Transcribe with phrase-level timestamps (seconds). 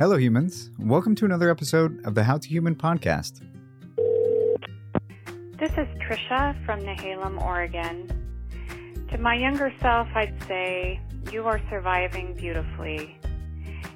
[0.00, 0.70] Hello, humans.
[0.78, 3.42] Welcome to another episode of the How to Human podcast.
[5.58, 8.08] This is Trisha from Nehalem, Oregon.
[9.10, 13.14] To my younger self, I'd say, You are surviving beautifully.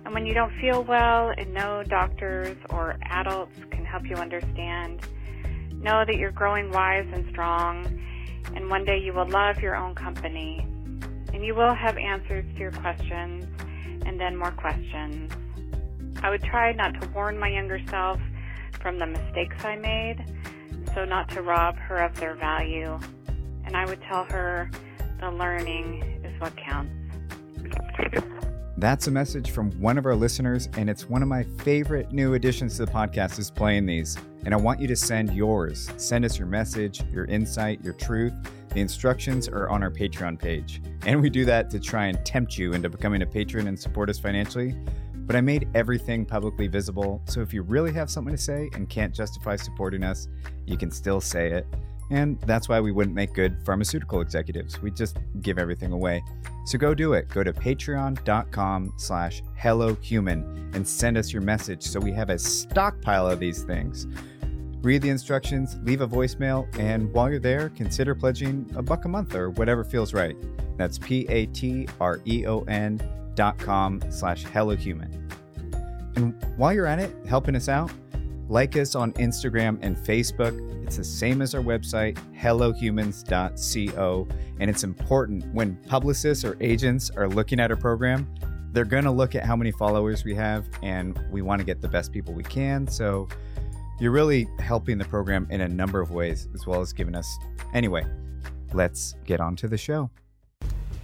[0.04, 5.00] And when you don't feel well and no doctors or adults can help you understand,
[5.72, 7.98] know that you're growing wise and strong,
[8.54, 10.66] and one day you will love your own company.
[11.32, 13.46] And you will have answers to your questions,
[14.04, 15.32] and then more questions.
[16.24, 18.18] I would try not to warn my younger self
[18.80, 20.24] from the mistakes I made,
[20.94, 22.98] so not to rob her of their value.
[23.66, 24.70] And I would tell her
[25.20, 26.94] the learning is what counts.
[28.78, 32.32] That's a message from one of our listeners, and it's one of my favorite new
[32.32, 34.16] additions to the podcast is playing these.
[34.46, 35.90] And I want you to send yours.
[35.98, 38.32] Send us your message, your insight, your truth.
[38.70, 40.80] The instructions are on our Patreon page.
[41.04, 44.08] And we do that to try and tempt you into becoming a patron and support
[44.08, 44.74] us financially.
[45.26, 48.88] But I made everything publicly visible, so if you really have something to say and
[48.88, 50.28] can't justify supporting us,
[50.66, 51.66] you can still say it.
[52.10, 54.82] And that's why we wouldn't make good pharmaceutical executives.
[54.82, 56.22] We just give everything away.
[56.66, 57.28] So go do it.
[57.30, 63.26] Go to patreon.com slash hellohuman and send us your message so we have a stockpile
[63.26, 64.06] of these things.
[64.82, 69.08] Read the instructions, leave a voicemail, and while you're there, consider pledging a buck a
[69.08, 70.36] month or whatever feels right.
[70.76, 71.40] That's P-A-T-R-E-O-N
[72.98, 73.23] dot
[73.58, 75.12] com slash hellohuman.
[76.16, 77.90] And while you're at it, helping us out,
[78.48, 80.54] like us on Instagram and Facebook.
[80.84, 84.28] It's the same as our website, hellohumans.co.
[84.60, 88.32] And it's important when publicists or agents are looking at our program,
[88.72, 91.80] they're going to look at how many followers we have, and we want to get
[91.80, 92.86] the best people we can.
[92.88, 93.28] So
[94.00, 97.38] you're really helping the program in a number of ways, as well as giving us.
[97.72, 98.04] Anyway,
[98.72, 100.10] let's get on to the show.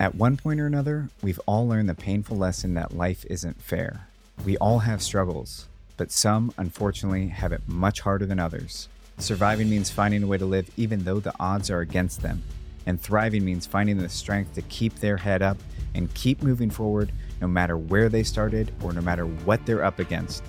[0.01, 4.07] At one point or another, we've all learned the painful lesson that life isn't fair.
[4.47, 8.89] We all have struggles, but some, unfortunately, have it much harder than others.
[9.19, 12.43] Surviving means finding a way to live even though the odds are against them.
[12.87, 15.59] And thriving means finding the strength to keep their head up
[15.95, 19.99] and keep moving forward no matter where they started or no matter what they're up
[19.99, 20.43] against.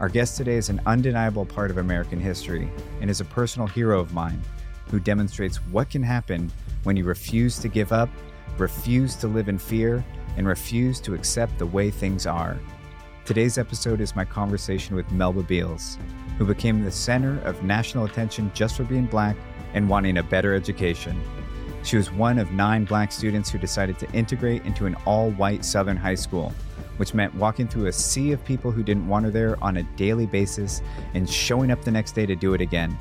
[0.00, 2.70] Our guest today is an undeniable part of American history
[3.02, 4.40] and is a personal hero of mine
[4.90, 6.50] who demonstrates what can happen
[6.84, 8.08] when you refuse to give up,
[8.56, 10.04] refuse to live in fear,
[10.36, 12.58] and refuse to accept the way things are.
[13.24, 15.98] Today's episode is my conversation with Melba Beals,
[16.38, 19.36] who became the center of national attention just for being black
[19.74, 21.20] and wanting a better education.
[21.82, 25.64] She was one of nine black students who decided to integrate into an all white
[25.64, 26.52] Southern high school,
[26.96, 29.82] which meant walking through a sea of people who didn't want her there on a
[29.96, 30.82] daily basis
[31.14, 32.96] and showing up the next day to do it again.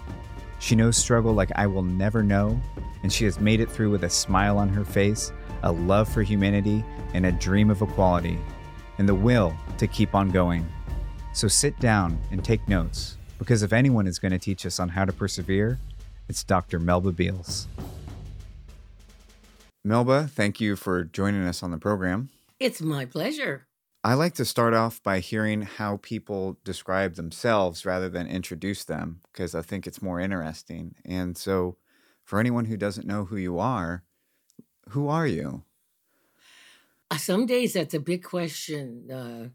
[0.59, 2.59] She knows struggle like I will never know,
[3.03, 5.31] and she has made it through with a smile on her face,
[5.63, 8.39] a love for humanity, and a dream of equality
[8.97, 10.67] and the will to keep on going.
[11.33, 14.89] So sit down and take notes, because if anyone is going to teach us on
[14.89, 15.79] how to persevere,
[16.27, 16.79] it's Dr.
[16.79, 17.67] Melba Beals.
[19.83, 22.29] Melba, thank you for joining us on the program.
[22.59, 23.67] It's my pleasure.
[24.03, 29.21] I like to start off by hearing how people describe themselves rather than introduce them,
[29.31, 30.95] because I think it's more interesting.
[31.05, 31.77] And so,
[32.23, 34.03] for anyone who doesn't know who you are,
[34.89, 35.63] who are you?
[37.09, 39.09] Uh, some days that's a big question.
[39.11, 39.49] Uh,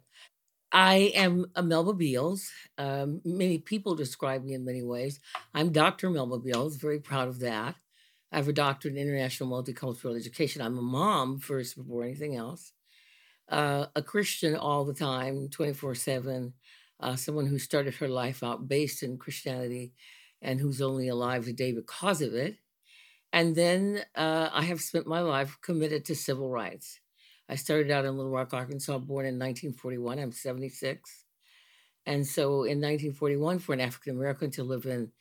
[0.73, 2.51] I am a Melba Beals.
[2.79, 5.21] Um, many people describe me in many ways.
[5.55, 6.09] I'm Dr.
[6.09, 7.77] Melba Beals, very proud of that.
[8.33, 10.63] I have a doctorate in international multicultural education.
[10.63, 12.73] I'm a mom first before anything else.
[13.51, 16.55] Uh, a Christian all the time, 24 uh, 7.
[17.17, 19.93] Someone who started her life out based in Christianity
[20.41, 22.57] and who's only alive today because of it.
[23.33, 27.01] And then uh, I have spent my life committed to civil rights.
[27.49, 30.19] I started out in Little Rock, Arkansas, born in 1941.
[30.19, 31.25] I'm 76.
[32.07, 35.13] And so in 1941, for an African American to live in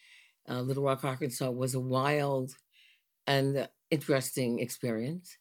[0.50, 2.56] uh, Little Rock, Arkansas was a wild
[3.28, 5.38] and interesting experience.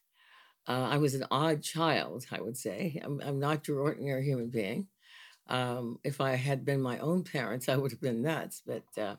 [0.67, 3.01] Uh, I was an odd child, I would say.
[3.03, 4.87] I'm, I'm not your ordinary human being.
[5.47, 8.61] Um, if I had been my own parents, I would have been nuts.
[8.65, 9.15] But uh,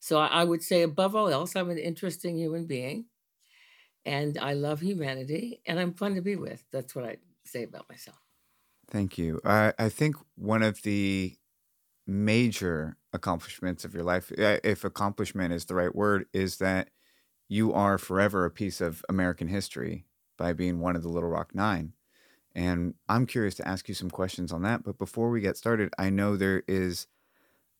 [0.00, 3.04] so I, would say, above all else, I'm an interesting human being
[4.04, 6.64] and I love humanity, and I'm fun to be with.
[6.72, 8.18] That's what I say about myself.
[8.90, 9.40] Thank you.
[9.44, 11.36] I, I think one of the
[12.06, 16.90] major accomplishments of your life, eh, if accomplishment is the right word, is that
[17.48, 20.06] you are forever a piece of American history
[20.38, 21.92] by being one of the Little Rock Nine.
[22.54, 24.82] And I'm curious to ask you some questions on that.
[24.82, 27.06] But before we get started, I know there is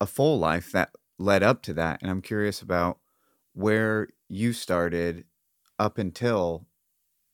[0.00, 0.90] a full life that
[1.20, 2.00] led up to that.
[2.02, 2.98] And I'm curious about
[3.52, 5.24] where you started
[5.78, 6.66] up until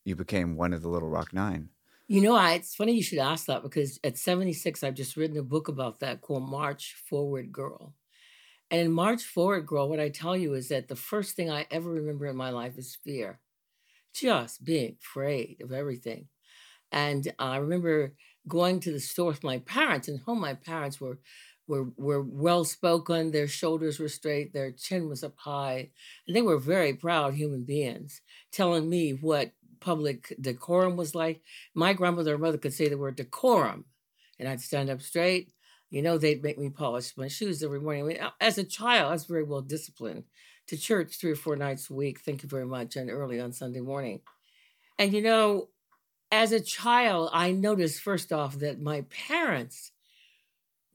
[0.05, 1.71] you became one of the Little Rock Nine.
[2.09, 5.37] You know, I, it's funny you should ask that because at 76, I've just written
[5.37, 7.95] a book about that called March Forward Girl.
[8.71, 11.67] And in March Forward Girl, what I tell you is that the first thing I
[11.71, 13.41] ever remember in my life is fear,
[14.15, 16.29] just being afraid of everything.
[16.93, 18.15] And I remember
[18.49, 21.19] going to the store with my parents, and home my parents were
[21.69, 23.31] were were well spoken.
[23.31, 25.91] Their shoulders were straight, their chin was up high,
[26.27, 28.21] and they were very proud human beings,
[28.53, 31.43] telling me what public decorum was like.
[31.75, 33.85] My grandmother and mother could say the word decorum,
[34.39, 35.53] and I'd stand up straight.
[35.91, 38.05] You know, they'd make me polish my shoes every morning.
[38.05, 40.25] I mean, as a child, I was very well disciplined.
[40.69, 42.19] To church three or four nights a week.
[42.19, 44.21] Thank you very much, and early on Sunday morning.
[44.99, 45.69] And you know,
[46.33, 49.93] as a child, I noticed first off that my parents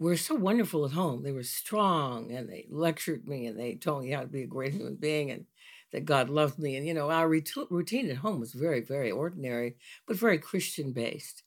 [0.07, 1.21] were so wonderful at home.
[1.21, 4.48] They were strong and they lectured me and they told me how to be a
[4.48, 5.45] great human being and
[5.92, 6.75] that God loved me.
[6.75, 9.75] And, you know, our routine at home was very, very ordinary,
[10.07, 11.44] but very Christian based.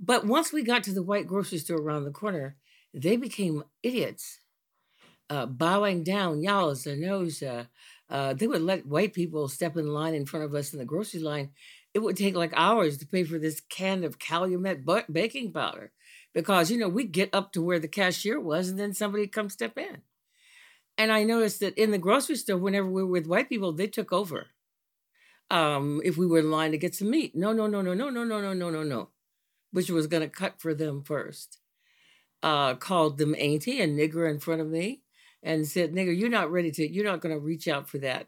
[0.00, 2.56] But once we got to the white grocery store around the corner,
[2.92, 4.40] they became idiots,
[5.30, 7.42] uh, bowing down, yells, their nose.
[7.42, 7.66] Uh,
[8.10, 10.84] uh, they would let white people step in line in front of us in the
[10.84, 11.50] grocery line.
[11.94, 15.92] It would take like hours to pay for this can of Calumet baking powder
[16.36, 19.48] because you know we get up to where the cashier was and then somebody come
[19.48, 20.02] step in.
[20.98, 23.86] And i noticed that in the grocery store whenever we were with white people they
[23.86, 24.48] took over
[25.50, 27.34] um, if we were in line to get some meat.
[27.34, 29.08] No no no no no no no no no no no.
[29.72, 31.58] Which was going to cut for them first.
[32.42, 35.00] Uh, called them auntie and nigger in front of me
[35.42, 38.26] and said nigger you're not ready to you're not going to reach out for that.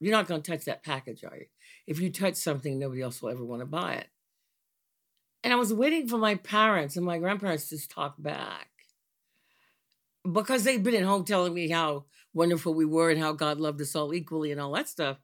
[0.00, 1.46] You're not going to touch that package are you?
[1.86, 4.08] If you touch something nobody else will ever want to buy it
[5.46, 8.68] and I was waiting for my parents and my grandparents to talk back
[10.24, 13.80] because they'd been at home telling me how wonderful we were and how God loved
[13.80, 15.18] us all equally and all that stuff.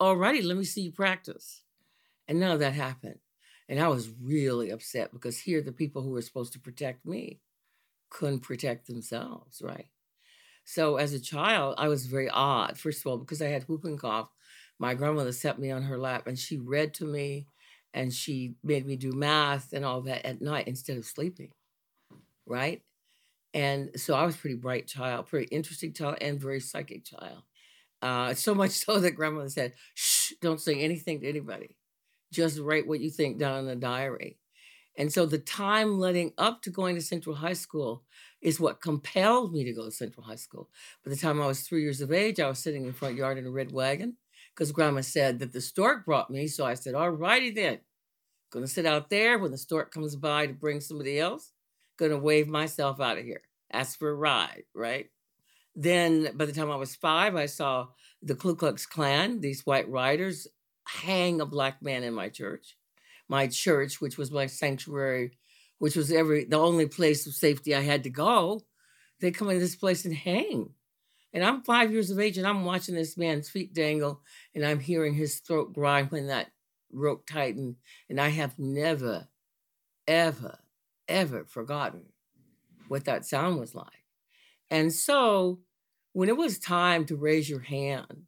[0.00, 1.60] Alrighty, let me see you practice.
[2.26, 3.18] And none of that happened.
[3.68, 7.40] And I was really upset because here the people who were supposed to protect me
[8.08, 9.88] couldn't protect themselves, right?
[10.64, 12.78] So as a child, I was very odd.
[12.78, 14.30] First of all, because I had whooping cough,
[14.78, 17.48] my grandmother set me on her lap and she read to me
[17.96, 21.50] and she made me do math and all that at night instead of sleeping
[22.46, 22.82] right?
[23.54, 27.42] And so i was a pretty bright child pretty interesting child and very psychic child.
[28.02, 31.76] Uh, so much so that grandmother said shh don't say anything to anybody.
[32.32, 34.38] Just write what you think down in a diary.
[34.98, 38.02] And so the time leading up to going to central high school
[38.40, 40.70] is what compelled me to go to central high school.
[41.04, 43.16] By the time i was three years of age i was sitting in the front
[43.16, 44.16] yard in a red wagon
[44.56, 46.48] because grandma said that the stork brought me.
[46.48, 47.80] So I said, all righty then.
[48.50, 51.52] Gonna sit out there when the stork comes by to bring somebody else.
[51.98, 53.42] Gonna wave myself out of here.
[53.70, 55.10] Ask for a ride, right?
[55.74, 57.88] Then by the time I was five, I saw
[58.22, 60.46] the Ku Klux Klan, these white riders,
[60.86, 62.76] hang a black man in my church.
[63.28, 65.36] My church, which was my sanctuary,
[65.78, 68.62] which was every the only place of safety I had to go,
[69.20, 70.70] they come into this place and hang
[71.32, 74.22] and I'm five years of age and I'm watching this man's feet dangle
[74.54, 76.50] and I'm hearing his throat grind when that
[76.92, 77.76] rope tightened.
[78.08, 79.28] And I have never,
[80.06, 80.58] ever,
[81.08, 82.04] ever forgotten
[82.88, 84.04] what that sound was like.
[84.70, 85.60] And so
[86.12, 88.24] when it was time to raise your hand,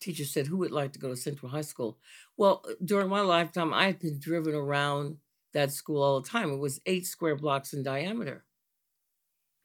[0.00, 1.98] teacher said, Who would like to go to Central High School?
[2.36, 5.16] Well, during my lifetime, I had been driven around
[5.52, 6.50] that school all the time.
[6.50, 8.44] It was eight square blocks in diameter.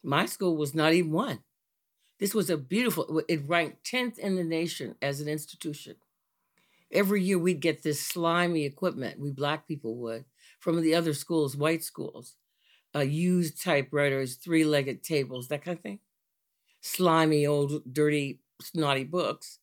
[0.03, 1.39] My school was not even one.
[2.19, 5.95] This was a beautiful, it ranked 10th in the nation as an institution.
[6.91, 10.25] Every year we'd get this slimy equipment, we black people would,
[10.59, 12.35] from the other schools, white schools,
[12.95, 15.99] uh, used typewriters, three legged tables, that kind of thing.
[16.81, 19.59] Slimy, old, dirty, snotty books.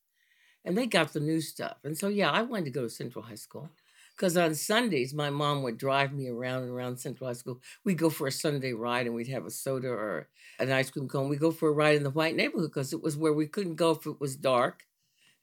[0.65, 1.79] And they got the new stuff.
[1.85, 3.71] And so, yeah, I wanted to go to Central High School.
[4.17, 7.61] Because on Sundays, my mom would drive me around and around Central High School.
[7.85, 10.29] We'd go for a Sunday ride and we'd have a soda or
[10.59, 11.29] an ice cream cone.
[11.29, 13.75] We'd go for a ride in the white neighborhood because it was where we couldn't
[13.75, 14.85] go if it was dark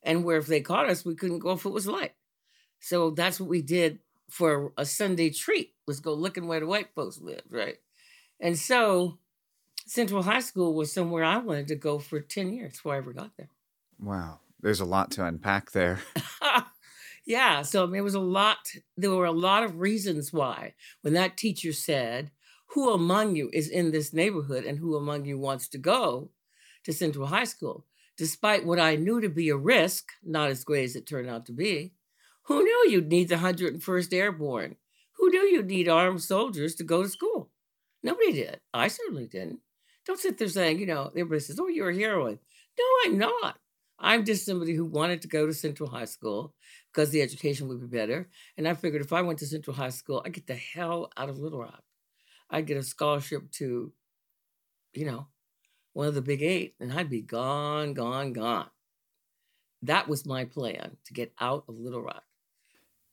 [0.02, 2.14] and where if they caught us, we couldn't go if it was light.
[2.80, 3.98] So that's what we did
[4.30, 7.76] for a Sunday treat was go looking where the white folks lived, right?
[8.40, 9.18] And so
[9.86, 13.12] Central High School was somewhere I wanted to go for 10 years before I ever
[13.12, 13.50] got there.
[14.00, 14.40] Wow.
[14.60, 16.00] There's a lot to unpack there.
[17.32, 17.62] yeah.
[17.62, 18.58] So there was a lot,
[18.96, 22.30] there were a lot of reasons why when that teacher said,
[22.74, 26.30] Who among you is in this neighborhood and who among you wants to go
[26.84, 27.86] to Central High School?
[28.18, 31.46] Despite what I knew to be a risk, not as great as it turned out
[31.46, 31.94] to be,
[32.44, 34.76] who knew you'd need the 101st Airborne?
[35.16, 37.50] Who knew you'd need armed soldiers to go to school?
[38.02, 38.60] Nobody did.
[38.74, 39.60] I certainly didn't.
[40.04, 42.40] Don't sit there saying, you know, everybody says, oh, you're a heroine.
[42.78, 43.58] No, I'm not.
[43.98, 46.54] I'm just somebody who wanted to go to Central High School
[46.92, 48.28] because the education would be better.
[48.56, 51.28] And I figured if I went to Central High School, I'd get the hell out
[51.28, 51.82] of Little Rock.
[52.50, 53.92] I'd get a scholarship to,
[54.92, 55.28] you know,
[55.92, 58.68] one of the big eight, and I'd be gone, gone, gone.
[59.82, 62.24] That was my plan to get out of Little Rock.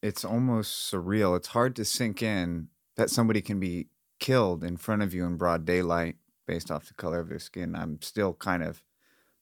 [0.01, 1.35] It's almost surreal.
[1.35, 3.87] It's hard to sink in that somebody can be
[4.19, 6.15] killed in front of you in broad daylight
[6.47, 7.75] based off the color of their skin.
[7.75, 8.83] I'm still kind of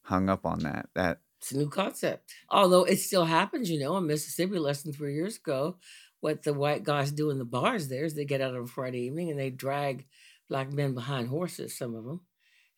[0.03, 0.89] hung up on that.
[0.95, 2.33] That it's a new concept.
[2.49, 5.77] Although it still happens, you know, in Mississippi less than three years ago,
[6.19, 9.01] what the white guys do in the bars there is they get out on Friday
[9.01, 10.05] evening and they drag
[10.49, 12.21] black men behind horses, some of them.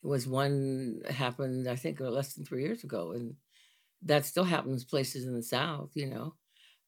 [0.02, 3.12] It was one happened, I think, less than three years ago.
[3.12, 3.36] And
[4.02, 6.34] that still happens places in the South, you know.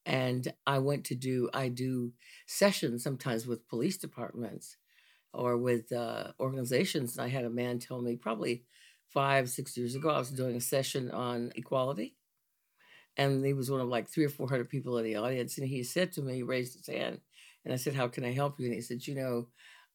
[0.07, 2.13] And I went to do, I do
[2.47, 4.77] sessions sometimes with police departments
[5.35, 7.17] or with uh, organizations.
[7.17, 8.65] And I had a man tell me probably
[9.13, 12.17] five, six years ago, I was doing a session on equality.
[13.17, 15.59] And he was one of like three or 400 people in the audience.
[15.59, 17.21] And he said to me, he raised his hand.
[17.65, 18.67] And I said, How can I help you?
[18.67, 19.49] And he said, You know,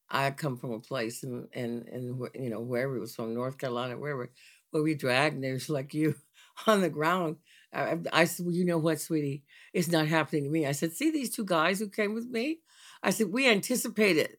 [0.08, 3.58] I come from a place and, and, and you know, wherever it was from, North
[3.58, 4.30] Carolina, wherever,
[4.70, 6.14] where we drag niggas like you
[6.66, 7.36] on the ground.
[7.72, 9.42] I, I said, Well, you know what, sweetie?
[9.74, 10.66] It's not happening to me.
[10.66, 12.60] I said, See these two guys who came with me?
[13.02, 14.36] I said, We anticipated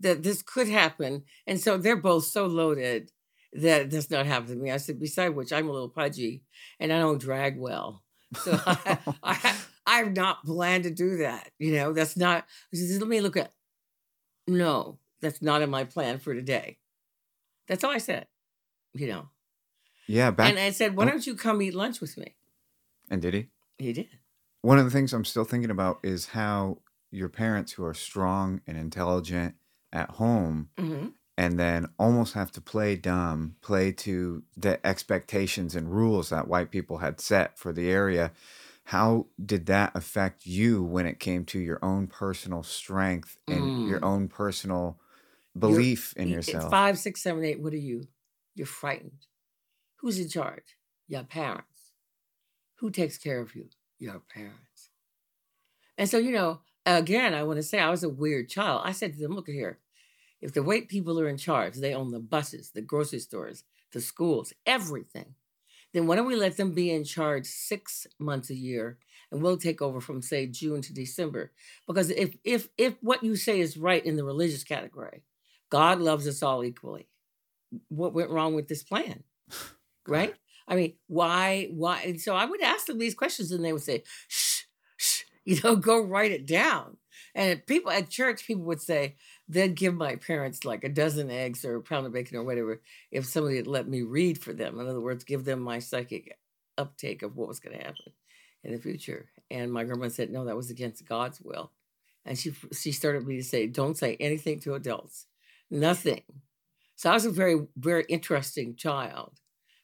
[0.00, 1.24] that this could happen.
[1.46, 3.10] And so they're both so loaded
[3.52, 4.70] that does not happen to me.
[4.70, 6.42] I said, Beside which, I'm a little pudgy
[6.78, 8.02] and I don't drag well.
[8.42, 9.54] So I, I,
[9.86, 11.50] I've not planned to do that.
[11.58, 13.50] You know, that's not, said, let me look at,
[14.46, 16.78] no, that's not in my plan for today.
[17.66, 18.26] That's all I said,
[18.94, 19.28] you know.
[20.06, 20.30] Yeah.
[20.30, 21.08] Back, and I said, why oh.
[21.08, 22.36] don't you come eat lunch with me?
[23.10, 23.48] And did he?
[23.78, 24.08] He did.
[24.62, 26.78] One of the things I'm still thinking about is how
[27.10, 29.54] your parents, who are strong and intelligent
[29.92, 31.08] at home, mm-hmm.
[31.40, 36.70] And then almost have to play dumb, play to the expectations and rules that white
[36.70, 38.30] people had set for the area.
[38.84, 43.88] How did that affect you when it came to your own personal strength and mm.
[43.88, 45.00] your own personal
[45.58, 46.70] belief You're, in yourself?
[46.70, 47.58] Five, six, seven, eight.
[47.58, 48.08] What are you?
[48.54, 49.24] You're frightened.
[50.00, 50.76] Who's in charge?
[51.08, 51.92] Your parents.
[52.80, 53.70] Who takes care of you?
[53.98, 54.90] Your parents.
[55.96, 58.82] And so, you know, again, I want to say I was a weird child.
[58.84, 59.78] I said to them, look here,
[60.40, 64.00] if the white people are in charge, they own the buses, the grocery stores, the
[64.00, 65.34] schools, everything,
[65.92, 68.98] then why don't we let them be in charge six months a year
[69.30, 71.52] and we'll take over from say June to December?
[71.86, 75.22] Because if if if what you say is right in the religious category,
[75.68, 77.08] God loves us all equally.
[77.88, 79.24] What went wrong with this plan?
[80.08, 80.34] Right?
[80.66, 82.02] I mean, why, why?
[82.02, 84.62] And so I would ask them these questions and they would say, shh,
[84.96, 86.96] shh, you know, go write it down.
[87.34, 89.16] And people at church, people would say,
[89.50, 92.80] they'd give my parents like a dozen eggs or a pound of bacon or whatever
[93.10, 94.78] if somebody had let me read for them.
[94.78, 96.38] In other words, give them my psychic
[96.78, 98.12] uptake of what was going to happen
[98.64, 99.28] in the future.
[99.50, 101.72] And my grandma said, no, that was against God's will.
[102.24, 105.26] And she she started me to say, don't say anything to adults,
[105.70, 106.22] nothing.
[106.96, 109.40] So I was a very, very interesting child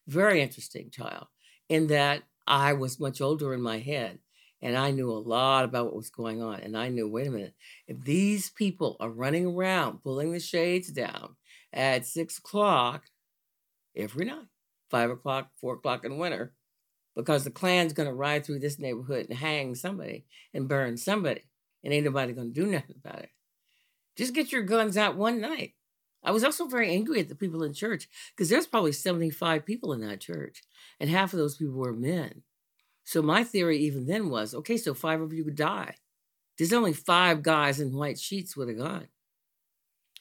[0.06, 1.26] very interesting child
[1.68, 4.18] in that I was much older in my head
[4.66, 6.58] and I knew a lot about what was going on.
[6.58, 7.54] And I knew, wait a minute,
[7.87, 11.37] if these people are running around pulling the shades down
[11.73, 13.04] at six o'clock
[13.96, 14.46] every night,
[14.90, 16.52] five o'clock, four o'clock in winter,
[17.14, 21.44] because the Klan's going to ride through this neighborhood and hang somebody and burn somebody,
[21.85, 23.30] and ain't nobody going to do nothing about it.
[24.16, 25.75] Just get your guns out one night
[26.26, 29.92] I was also very angry at the people in church because there's probably 75 people
[29.92, 30.64] in that church,
[30.99, 32.42] and half of those people were men.
[33.06, 35.94] So my theory even then was okay, so five of you would die.
[36.58, 39.08] There's only five guys in white sheets with a gun.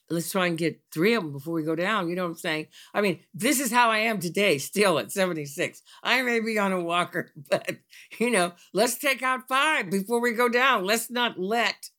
[0.10, 2.08] Let's try and get three of them before we go down.
[2.08, 2.68] You know what I'm saying?
[2.94, 5.82] I mean, this is how I am today, still at 76.
[6.04, 7.78] I may be on a walker, but,
[8.20, 10.86] you know, let's take out five before we go down.
[10.86, 11.90] Let's not let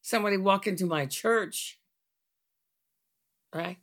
[0.00, 1.78] somebody walk into my church
[3.54, 3.78] right?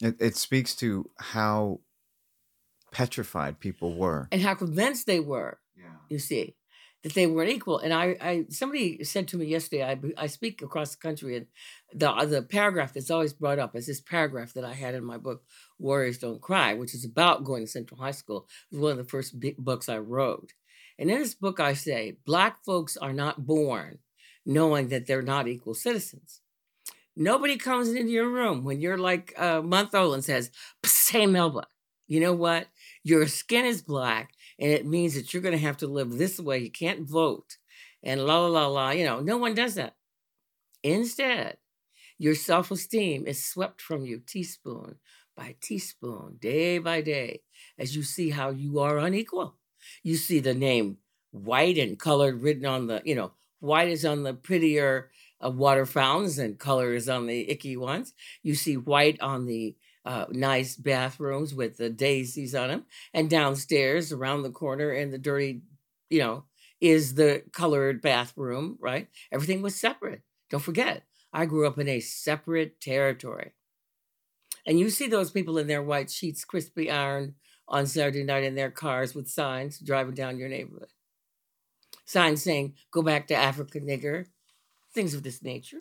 [0.00, 1.80] It, it speaks to how
[2.90, 5.58] petrified people were and how convinced they were.
[6.12, 6.56] You see
[7.02, 7.78] that they weren't equal.
[7.78, 11.46] And I, I somebody said to me yesterday, I, I speak across the country, and
[11.94, 15.16] the the paragraph that's always brought up is this paragraph that I had in my
[15.16, 15.42] book,
[15.78, 18.46] Warriors Don't Cry, which is about going to Central High School.
[18.70, 20.52] It was one of the first big books I wrote.
[20.98, 24.00] And in this book, I say, Black folks are not born
[24.44, 26.42] knowing that they're not equal citizens.
[27.16, 30.50] Nobody comes into your room when you're like a month old and says,
[31.08, 31.66] Hey, Melba,
[32.06, 32.66] you know what?
[33.02, 36.38] Your skin is black and it means that you're going to have to live this
[36.38, 36.58] way.
[36.58, 37.56] You can't vote
[38.02, 38.90] and la la la la.
[38.90, 39.94] You know, no one does that.
[40.82, 41.58] Instead,
[42.18, 44.96] your self esteem is swept from you teaspoon
[45.36, 47.40] by teaspoon, day by day,
[47.78, 49.56] as you see how you are unequal.
[50.02, 50.98] You see the name
[51.30, 55.10] white and colored written on the, you know, white is on the prettier
[55.44, 58.12] uh, water fountains and color is on the icky ones.
[58.42, 62.84] You see white on the uh, nice bathrooms with the daisies on them.
[63.14, 65.62] And downstairs around the corner in the dirty,
[66.10, 66.44] you know,
[66.80, 69.08] is the colored bathroom, right?
[69.30, 70.22] Everything was separate.
[70.50, 73.52] Don't forget, I grew up in a separate territory.
[74.66, 77.36] And you see those people in their white sheets, crispy iron
[77.68, 80.88] on Saturday night in their cars with signs driving down your neighborhood.
[82.04, 84.26] Signs saying, go back to Africa, nigger,
[84.92, 85.78] things of this nature,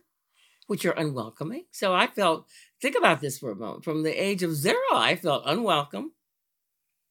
[0.68, 1.66] which are unwelcoming.
[1.72, 2.48] So I felt,
[2.82, 3.84] think about this for a moment.
[3.84, 6.12] From the age of zero, I felt unwelcome,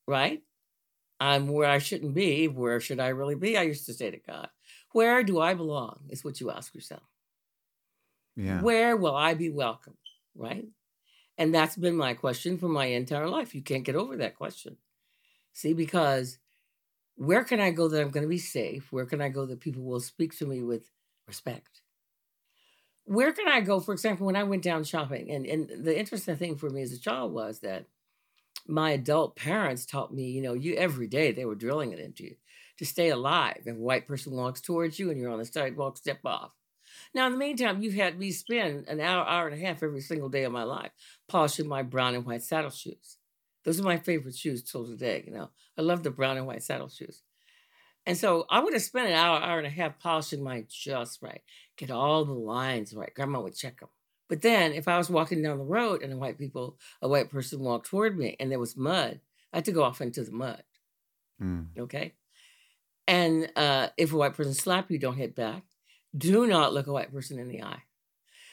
[0.07, 0.43] right?
[1.21, 2.49] I'm where I shouldn't be.
[2.49, 3.57] Where should I really be?
[3.57, 4.49] I used to say to God,
[4.93, 6.01] where do I belong?
[6.09, 7.03] Is what you ask yourself.
[8.37, 8.61] Yeah.
[8.63, 9.97] Where will I be welcome?
[10.35, 10.67] Right?
[11.37, 13.55] And that's been my question for my entire life.
[13.55, 14.77] You can't get over that question.
[15.53, 16.39] See, because
[17.17, 18.91] where can I go that I'm going to be safe?
[18.91, 20.91] Where can I go that people will speak to me with
[21.27, 21.83] respect?
[23.11, 25.33] Where can I go, for example, when I went down shopping?
[25.33, 27.87] And, and the interesting thing for me as a child was that
[28.69, 32.23] my adult parents taught me, you know, you every day they were drilling it into
[32.23, 32.37] you
[32.79, 33.63] to stay alive.
[33.67, 36.53] If a white person walks towards you and you're on the sidewalk, step off.
[37.13, 40.03] Now, in the meantime, you've had me spend an hour, hour and a half every
[40.03, 40.93] single day of my life
[41.29, 43.17] polishing my brown and white saddle shoes.
[43.65, 45.25] Those are my favorite shoes till today.
[45.27, 47.25] You know, I love the brown and white saddle shoes.
[48.07, 51.23] And so I would have spent an hour, hour and a half polishing mine just
[51.23, 51.43] right,
[51.77, 53.15] get all the lines right.
[53.15, 53.91] Grandma would check them.
[54.29, 57.31] But then if I was walking down the road and a white people, a white
[57.31, 59.21] person walked toward me and there was mud,
[59.53, 60.63] I had to go off into the mud.
[61.43, 61.67] Mm.
[61.79, 62.15] Okay.
[63.07, 65.65] And uh, if a white person slapped you, don't hit back.
[66.17, 67.83] Do not look a white person in the eye.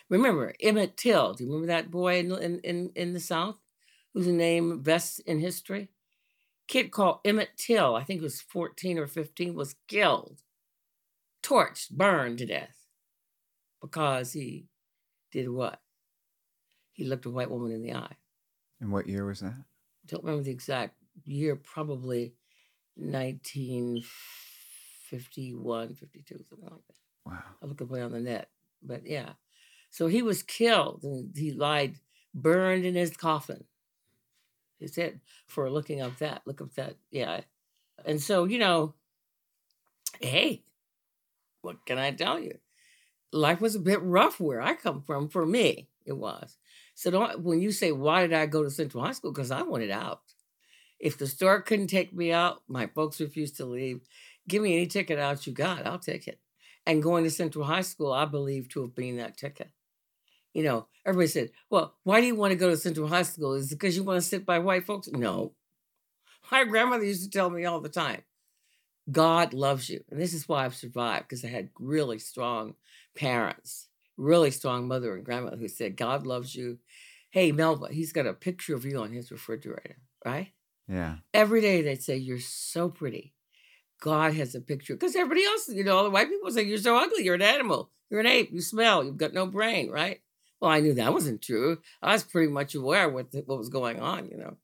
[0.10, 1.34] Remember Emmett Till.
[1.34, 2.32] Do you remember that boy in
[2.64, 3.58] in in, the South,
[4.14, 5.90] whose name vests in history?
[6.68, 10.42] Kid called Emmett Till, I think he was 14 or 15, was killed,
[11.42, 12.88] torched, burned to death
[13.82, 14.66] because he
[15.32, 15.80] did what?
[16.92, 18.18] He looked a white woman in the eye.
[18.82, 19.54] And what year was that?
[19.54, 19.64] I
[20.08, 22.34] Don't remember the exact year, probably
[22.96, 26.98] 1951, 52, something like that.
[27.26, 27.44] Wow.
[27.62, 28.50] I looked look away on the net.
[28.82, 29.34] But yeah.
[29.90, 32.00] So he was killed and he lied
[32.34, 33.64] burned in his coffin.
[34.80, 37.42] He said for looking up that, look up that, yeah.
[38.06, 38.94] And so, you know,
[40.22, 40.64] hey,
[41.62, 42.58] what can I tell you?
[43.34, 45.28] Life was a bit rough where I come from.
[45.28, 46.58] For me, it was.
[46.96, 49.32] So don't when you say why did I go to Central High School?
[49.32, 50.22] Because I wanted out.
[51.00, 54.02] If the store couldn't take me out, my folks refused to leave.
[54.48, 56.40] Give me any ticket out you got, I'll take it.
[56.86, 59.70] And going to Central High School, I believe to have been that ticket.
[60.54, 63.54] You know, everybody said, well, why do you want to go to Central High School?
[63.54, 65.08] Is it because you want to sit by white folks?
[65.08, 65.54] No.
[66.52, 68.24] My grandmother used to tell me all the time,
[69.12, 70.04] God loves you.
[70.10, 72.76] And this is why I've survived, because I had really strong
[73.16, 76.80] parents, really strong mother and grandmother who said, God loves you.
[77.30, 80.52] Hey, Melba, he's got a picture of you on his refrigerator, right?
[80.88, 81.18] Yeah.
[81.34, 83.34] Every day they'd say, You're so pretty.
[84.00, 84.94] God has a picture.
[84.94, 87.26] Because everybody else, you know, all the white people say, You're so ugly.
[87.26, 87.92] You're an animal.
[88.10, 88.52] You're an ape.
[88.52, 89.04] You smell.
[89.04, 90.22] You've got no brain, right?
[90.60, 91.80] Well, I knew that wasn't true.
[92.02, 94.58] I was pretty much aware what, the, what was going on, you know.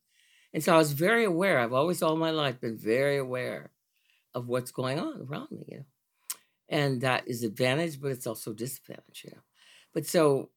[0.52, 1.58] And so I was very aware.
[1.58, 3.70] I've always, all my life, been very aware
[4.34, 5.84] of what's going on around me, you know.
[6.68, 9.42] And that is advantage, but it's also disadvantage, you know.
[9.92, 10.50] But so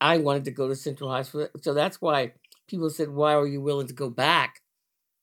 [0.00, 1.48] I wanted to go to Central High School.
[1.62, 2.32] So that's why
[2.68, 4.62] people said, Why are you willing to go back?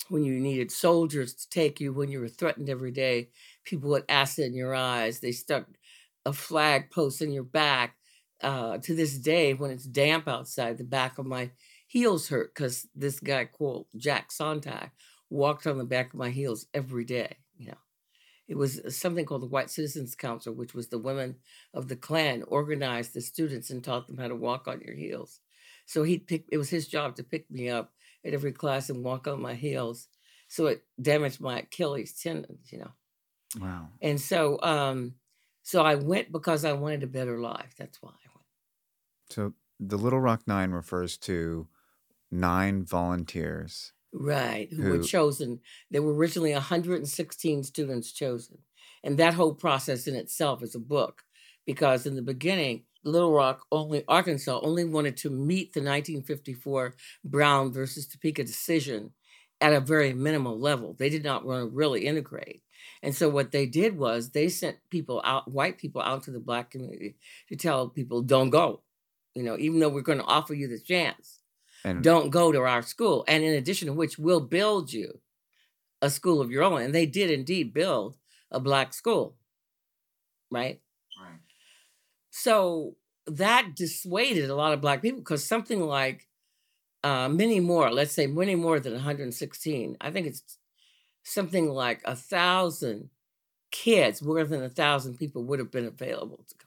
[0.10, 3.30] when you needed soldiers to take you, when you were threatened every day,
[3.66, 5.66] people with acid in your eyes, they stuck
[6.26, 7.97] a flag post in your back.
[8.42, 11.50] Uh, to this day, when it's damp outside, the back of my
[11.88, 14.92] heels hurt because this guy called Jack Sontag
[15.30, 17.38] walked on the back of my heels every day.
[17.58, 17.78] You know,
[18.48, 21.38] it was something called the White Citizens Council, which was the women
[21.74, 25.40] of the Klan organized the students and taught them how to walk on your heels.
[25.86, 26.50] So he picked.
[26.52, 27.94] It was his job to pick me up
[28.26, 30.08] at every class and walk on my heels.
[30.48, 32.92] So it damaged my Achilles tendons, you know.
[33.60, 33.90] Wow.
[34.02, 35.16] And so um
[35.64, 37.76] so I went because I wanted a better life.
[37.78, 38.12] That's why.
[39.30, 41.68] So the Little Rock Nine refers to
[42.32, 43.94] nine volunteers.
[44.14, 45.60] Right, who, Who- were chosen.
[45.92, 48.60] There were originally 116 students chosen.
[49.04, 51.24] And that whole process in itself is a book
[51.66, 57.72] because in the beginning, Little Rock only Arkansas only wanted to meet the 1954 Brown
[57.72, 59.12] versus Topeka decision
[59.62, 60.94] at a very minimal level.
[60.94, 62.64] They did not want to really integrate.
[63.02, 66.40] And so what they did was they sent people out, white people out to the
[66.40, 67.16] black community
[67.50, 68.82] to tell people, don't go.
[69.38, 71.42] You know, even though we're going to offer you the chance,
[71.84, 73.24] And don't go to our school.
[73.28, 75.22] And in addition to which, we'll build you
[76.02, 76.82] a school of your own.
[76.82, 78.18] And they did indeed build
[78.52, 79.38] a black school,
[80.52, 80.82] right?
[81.20, 81.40] Right.
[82.32, 82.96] So
[83.26, 86.28] that dissuaded a lot of black people because something like
[87.04, 90.58] uh, many more, let's say many more than 116, I think it's
[91.24, 93.12] something like a thousand
[93.72, 96.67] kids, more than a thousand people would have been available to go.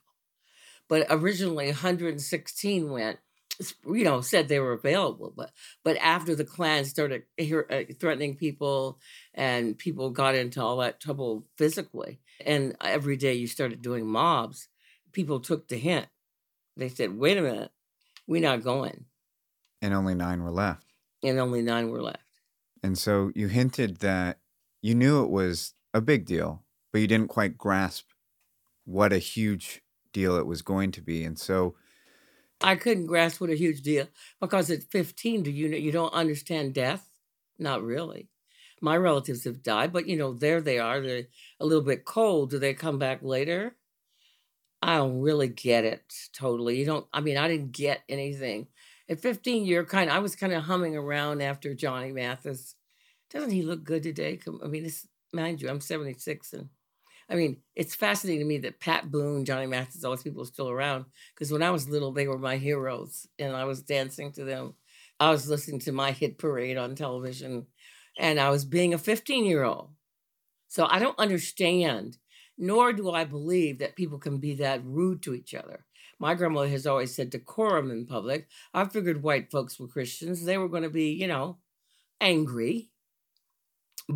[0.90, 3.20] But originally 116 went,
[3.86, 5.32] you know, said they were available.
[5.34, 5.52] But
[5.84, 8.98] but after the Klan started uh, threatening people
[9.32, 14.66] and people got into all that trouble physically, and every day you started doing mobs,
[15.12, 16.08] people took the hint.
[16.76, 17.70] They said, wait a minute,
[18.26, 19.04] we're not going.
[19.80, 20.86] And only nine were left.
[21.22, 22.18] And only nine were left.
[22.82, 24.38] And so you hinted that
[24.82, 28.06] you knew it was a big deal, but you didn't quite grasp
[28.84, 31.24] what a huge deal it was going to be.
[31.24, 31.74] And so
[32.60, 34.06] I couldn't grasp what a huge deal
[34.40, 37.08] because at 15, do you know you don't understand death?
[37.58, 38.28] Not really.
[38.80, 41.00] My relatives have died, but you know, there they are.
[41.00, 42.50] They're a little bit cold.
[42.50, 43.76] Do they come back later?
[44.82, 46.78] I don't really get it totally.
[46.78, 48.68] You don't, I mean, I didn't get anything.
[49.08, 52.76] At 15, you're kind of, I was kind of humming around after Johnny Mathis.
[53.28, 54.40] Doesn't he look good today?
[54.62, 56.68] I mean, this, mind you, I'm 76 and
[57.30, 60.46] I mean, it's fascinating to me that Pat Boone, Johnny Mathis, all those people are
[60.46, 61.04] still around.
[61.32, 64.74] Because when I was little, they were my heroes, and I was dancing to them.
[65.20, 67.66] I was listening to my hit parade on television,
[68.18, 69.90] and I was being a 15 year old.
[70.68, 72.18] So I don't understand,
[72.58, 75.84] nor do I believe that people can be that rude to each other.
[76.18, 78.48] My grandmother has always said decorum in public.
[78.74, 80.44] I figured white folks were Christians.
[80.44, 81.58] They were going to be, you know,
[82.20, 82.90] angry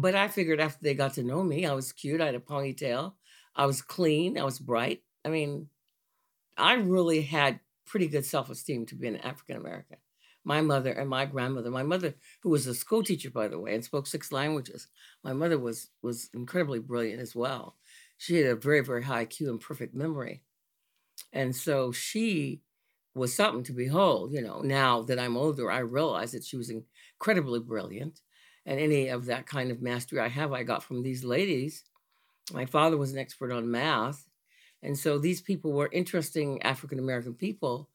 [0.00, 2.20] but I figured after they got to know me, I was cute.
[2.20, 3.14] I had a ponytail.
[3.54, 4.38] I was clean.
[4.38, 5.02] I was bright.
[5.24, 5.68] I mean,
[6.56, 9.98] I really had pretty good self esteem to be an African American.
[10.44, 13.74] My mother and my grandmother, my mother, who was a school teacher, by the way,
[13.74, 14.88] and spoke six languages,
[15.22, 17.76] my mother was was incredibly brilliant as well.
[18.18, 20.42] She had a very, very high IQ and perfect memory.
[21.32, 22.62] And so she
[23.14, 24.32] was something to behold.
[24.32, 28.20] You know, now that I'm older, I realize that she was incredibly brilliant
[28.66, 31.84] and any of that kind of mastery I have, I got from these ladies.
[32.52, 34.26] My father was an expert on math.
[34.82, 37.88] And so these people were interesting African American people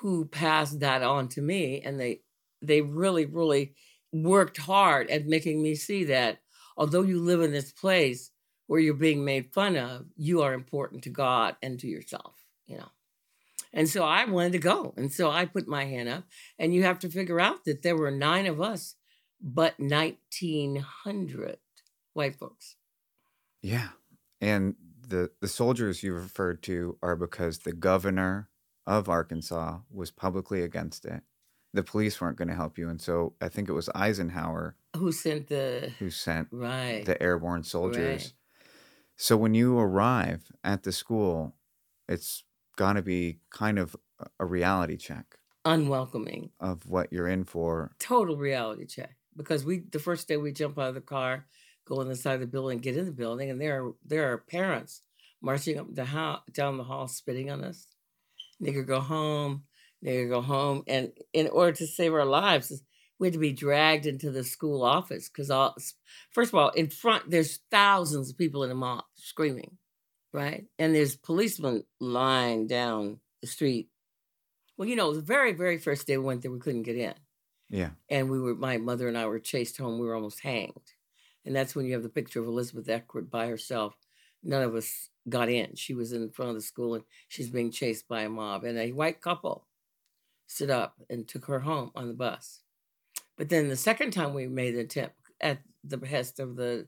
[0.00, 1.80] who passed that on to me.
[1.80, 2.20] And they,
[2.60, 3.74] they really, really
[4.12, 6.40] worked hard at making me see that
[6.76, 8.30] although you live in this place
[8.66, 12.34] where you're being made fun of, you are important to God and to yourself,
[12.66, 12.90] you know.
[13.72, 14.92] And so I wanted to go.
[14.96, 16.24] And so I put my hand up.
[16.58, 18.96] And you have to figure out that there were nine of us
[19.42, 21.58] but 1900
[22.12, 22.76] white folks.
[23.60, 23.88] Yeah.
[24.40, 24.76] And
[25.06, 28.48] the, the soldiers you referred to are because the governor
[28.86, 31.22] of Arkansas was publicly against it.
[31.74, 32.88] The police weren't going to help you.
[32.88, 37.02] And so I think it was Eisenhower who sent the who sent right.
[37.04, 38.22] the airborne soldiers.
[38.24, 38.32] Right.
[39.16, 41.54] So when you arrive at the school,
[42.08, 42.44] it's
[42.76, 43.96] got to be kind of
[44.38, 45.38] a reality check.
[45.64, 46.50] Unwelcoming.
[46.60, 47.92] Of what you're in for.
[47.98, 51.46] Total reality check because we the first day we jump out of the car,
[51.86, 54.32] go on the side of the building, get in the building, and there are there
[54.32, 55.02] are parents
[55.40, 57.86] marching up the house, down the hall, spitting on us.
[58.62, 59.64] Nigger go home,
[60.04, 62.82] nigger go home, and in order to save our lives,
[63.18, 65.76] we had to be dragged into the school office because all
[66.30, 69.78] first of all, in front there's thousands of people in the mob screaming,
[70.32, 73.88] right, and there's policemen lying down the street.
[74.76, 77.14] Well, you know, the very very first day we went there, we couldn't get in.
[77.72, 77.90] Yeah.
[78.10, 79.98] And we were, my mother and I were chased home.
[79.98, 80.92] We were almost hanged.
[81.44, 83.96] And that's when you have the picture of Elizabeth Eckford by herself.
[84.44, 85.74] None of us got in.
[85.74, 88.64] She was in front of the school and she's being chased by a mob.
[88.64, 89.66] And a white couple
[90.46, 92.60] stood up and took her home on the bus.
[93.38, 96.86] But then the second time we made an attempt at the behest of the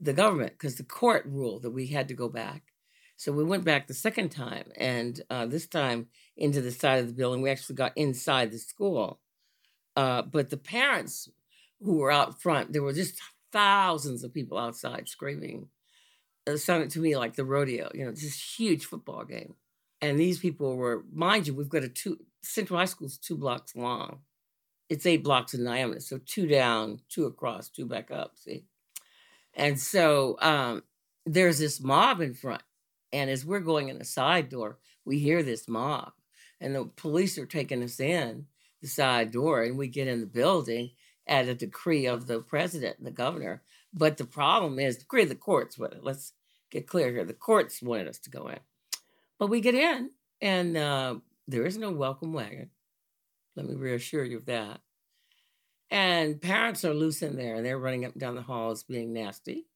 [0.00, 2.72] the government, because the court ruled that we had to go back.
[3.16, 7.06] So we went back the second time, and uh, this time into the side of
[7.06, 7.42] the building.
[7.42, 9.20] We actually got inside the school
[9.96, 11.28] uh, but the parents
[11.80, 13.20] who were out front, there were just
[13.52, 15.68] thousands of people outside screaming.
[16.46, 19.54] It sounded to me like the rodeo, you know, this huge football game.
[20.00, 23.36] And these people were, mind you, we've got a two, Central High School is two
[23.36, 24.18] blocks long.
[24.90, 26.00] It's eight blocks in diameter.
[26.00, 28.64] So two down, two across, two back up, see?
[29.54, 30.82] And so um,
[31.24, 32.62] there's this mob in front.
[33.12, 36.12] And as we're going in a side door, we hear this mob.
[36.60, 38.46] And the police are taking us in
[38.84, 40.90] the side door and we get in the building
[41.26, 43.62] at a decree of the president and the governor.
[43.94, 46.34] But the problem is, decree of the courts, let's
[46.70, 47.24] get clear here.
[47.24, 48.58] The courts wanted us to go in.
[49.38, 50.10] But we get in
[50.42, 51.16] and uh,
[51.48, 52.70] there is no welcome wagon.
[53.56, 54.80] Let me reassure you of that.
[55.90, 59.14] And parents are loose in there and they're running up and down the halls being
[59.14, 59.66] nasty.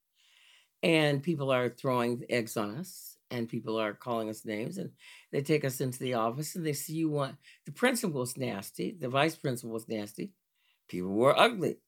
[0.83, 4.91] And people are throwing eggs on us and people are calling us names and
[5.33, 7.37] they take us into the office and they see you want
[7.67, 10.33] the principal's nasty, the vice principal was nasty.
[10.89, 11.79] People were ugly.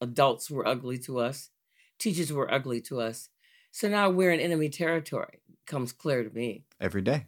[0.00, 1.50] Adults were ugly to us.
[1.98, 3.28] Teachers were ugly to us.
[3.70, 5.40] So now we're in enemy territory.
[5.48, 6.64] It comes clear to me.
[6.80, 7.26] Every day.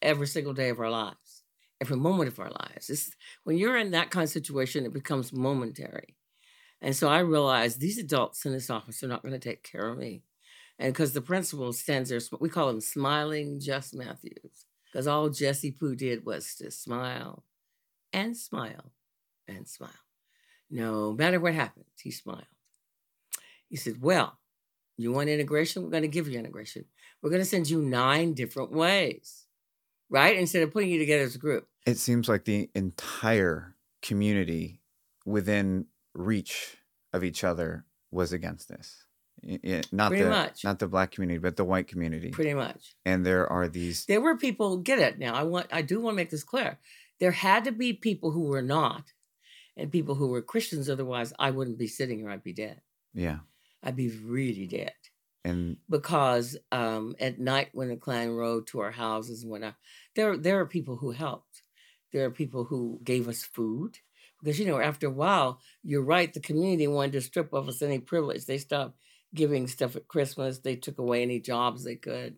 [0.00, 1.42] Every single day of our lives.
[1.80, 2.90] Every moment of our lives.
[2.90, 3.10] It's,
[3.44, 6.16] when you're in that kind of situation, it becomes momentary.
[6.82, 9.88] And so I realized these adults in this office are not going to take care
[9.88, 10.22] of me.
[10.80, 15.72] And because the principal stands there, we call him Smiling Jess Matthews, because all Jesse
[15.72, 17.44] Pooh did was to smile
[18.14, 18.90] and smile
[19.46, 19.90] and smile.
[20.70, 22.46] No matter what happened, he smiled.
[23.68, 24.38] He said, Well,
[24.96, 25.82] you want integration?
[25.82, 26.86] We're going to give you integration.
[27.20, 29.44] We're going to send you nine different ways,
[30.08, 30.34] right?
[30.34, 31.68] Instead of putting you together as a group.
[31.84, 34.80] It seems like the entire community
[35.26, 36.78] within reach
[37.12, 39.04] of each other was against this.
[39.42, 40.64] Yeah, not Pretty the much.
[40.64, 42.30] not the black community, but the white community.
[42.30, 42.94] Pretty much.
[43.06, 45.34] and there are these There were people, get it now.
[45.34, 46.78] I want I do want to make this clear.
[47.20, 49.12] There had to be people who were not
[49.76, 52.80] and people who were Christians, otherwise I wouldn't be sitting here, I'd be dead.
[53.14, 53.38] yeah.
[53.82, 54.92] I'd be really dead.
[55.42, 59.76] And Because um, at night when the Klan rode to our houses and whatnot,
[60.14, 61.62] there there are people who helped.
[62.12, 63.96] There are people who gave us food.
[64.38, 67.80] Because you know, after a while, you're right, the community wanted to strip of us
[67.80, 68.44] any privilege.
[68.44, 68.98] They stopped
[69.34, 70.58] giving stuff at Christmas.
[70.58, 72.36] They took away any jobs they could.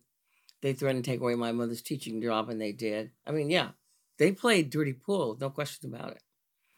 [0.61, 3.11] They threatened to take away my mother's teaching job, and they did.
[3.26, 3.70] I mean, yeah,
[4.18, 6.22] they played dirty pool, no question about it.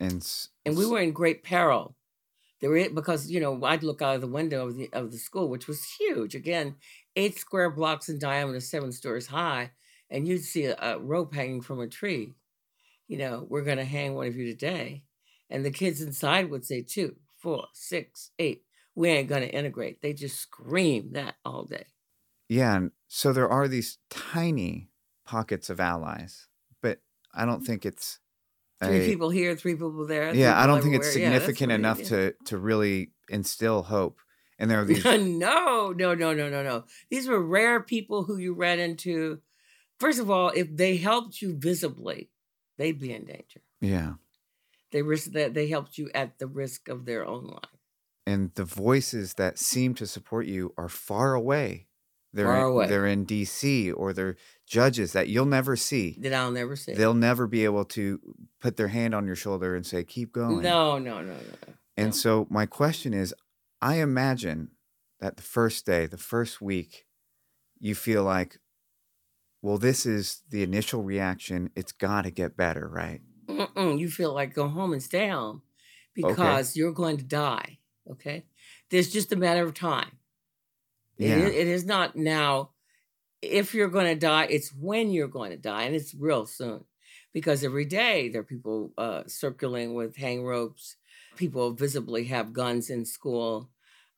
[0.00, 0.27] and
[0.64, 1.96] And we were in great peril.
[2.61, 5.18] There were because you know I'd look out of the window of the of the
[5.18, 6.35] school, which was huge.
[6.35, 6.77] Again,
[7.14, 9.72] eight square blocks in diameter, seven stories high,
[10.09, 12.33] and you'd see a, a rope hanging from a tree.
[13.07, 15.03] You know, we're going to hang one of you today,
[15.50, 18.62] and the kids inside would say two, four, six, eight.
[18.94, 20.00] We ain't going to integrate.
[20.02, 21.87] They just scream that all day.
[22.48, 24.88] yeah, and so there are these tiny
[25.24, 26.46] pockets of allies,
[26.83, 27.00] but
[27.35, 27.66] I don't mm.
[27.66, 28.20] think it's
[28.83, 30.35] Three a- people here, three people there.
[30.35, 31.16] yeah, I don't think it's.
[31.16, 34.20] Yeah, significant it enough to to really instill hope.
[34.59, 36.85] And there are these no, no, no, no, no, no.
[37.11, 39.40] These were rare people who you ran into.
[39.98, 42.30] First of all, if they helped you visibly,
[42.76, 43.61] they'd be in danger.
[43.80, 44.14] yeah,
[44.90, 47.70] They risk that they helped you at the risk of their own life.
[48.26, 51.87] And the voices that seem to support you are far away.
[52.32, 52.87] They're Far in, away.
[52.88, 53.92] they're in D.C.
[53.92, 56.16] or they're judges that you'll never see.
[56.18, 56.92] That I'll never see.
[56.94, 58.18] They'll never be able to
[58.60, 61.74] put their hand on your shoulder and say, "Keep going." no, no, no, no.
[61.96, 62.10] And no.
[62.12, 63.32] so my question is,
[63.80, 64.70] I imagine
[65.20, 67.06] that the first day, the first week,
[67.78, 68.58] you feel like,
[69.62, 71.70] well, this is the initial reaction.
[71.76, 73.20] It's got to get better, right?
[73.46, 75.62] Mm-mm, you feel like go home and stay home
[76.14, 77.78] because you're going to die.
[78.10, 78.44] Okay,
[78.90, 80.18] there's just a matter of time.
[81.16, 81.36] Yeah.
[81.36, 82.70] is- it is not now.
[83.42, 86.84] If you're going to die, it's when you're going to die, and it's real soon.
[87.34, 90.96] Because every day there are people uh, circulating with hang ropes.
[91.36, 93.70] People visibly have guns in school.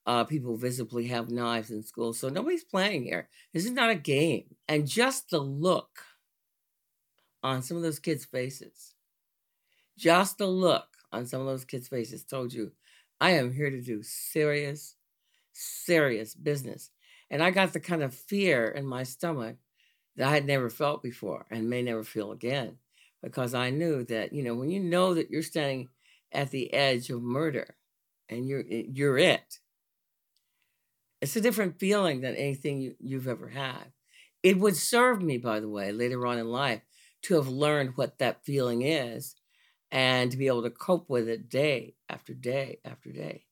[0.04, 2.12] Uh, people visibly have knives in school.
[2.12, 3.28] So nobody's playing here.
[3.52, 4.54] This is not a game.
[4.68, 5.98] And just the look
[7.42, 8.94] on some of those kids' faces,
[9.98, 12.70] just the look on some of those kids' faces told you,
[13.20, 14.94] I am here to do serious,
[15.52, 16.90] serious business.
[17.30, 19.56] And I got the kind of fear in my stomach
[20.16, 22.78] that I had never felt before and may never feel again
[23.22, 25.88] because I knew that, you know, when you know that you're standing
[26.32, 27.76] at the edge of murder
[28.28, 29.58] and you're you're it.
[31.20, 33.92] It's a different feeling than anything you, you've ever had.
[34.42, 36.82] It would serve me, by the way, later on in life
[37.22, 39.34] to have learned what that feeling is
[39.96, 43.46] and to be able to cope with it day after day after day.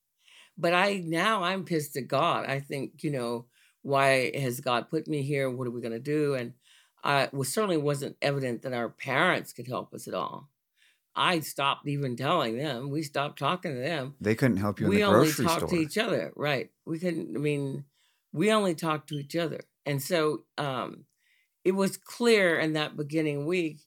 [0.58, 2.44] But I now I'm pissed at God.
[2.46, 3.46] I think, you know,
[3.80, 5.48] why has God put me here?
[5.48, 6.34] What are we going to do?
[6.34, 6.52] And
[7.02, 10.50] I was certainly wasn't evident that our parents could help us at all.
[11.16, 12.90] I stopped even telling them.
[12.90, 14.14] We stopped talking to them.
[14.20, 15.68] They couldn't help you in We the only grocery talked store.
[15.70, 16.70] to each other, right?
[16.84, 17.34] We couldn't.
[17.34, 17.84] I mean,
[18.34, 21.04] we only talked to each other, and so um,
[21.64, 23.80] it was clear in that beginning week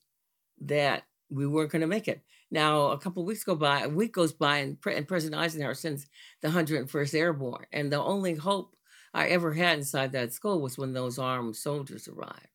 [0.62, 2.22] that we weren't going to make it.
[2.50, 5.74] Now, a couple of weeks go by, a week goes by, and, and President Eisenhower
[5.74, 6.06] sends
[6.40, 8.76] the 101st Airborne, and the only hope
[9.12, 12.48] I ever had inside that school was when those armed soldiers arrived,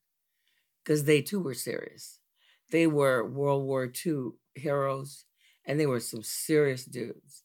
[0.84, 2.20] because they too were serious.
[2.72, 5.26] They were World War II heroes,
[5.66, 7.44] and they were some serious dudes.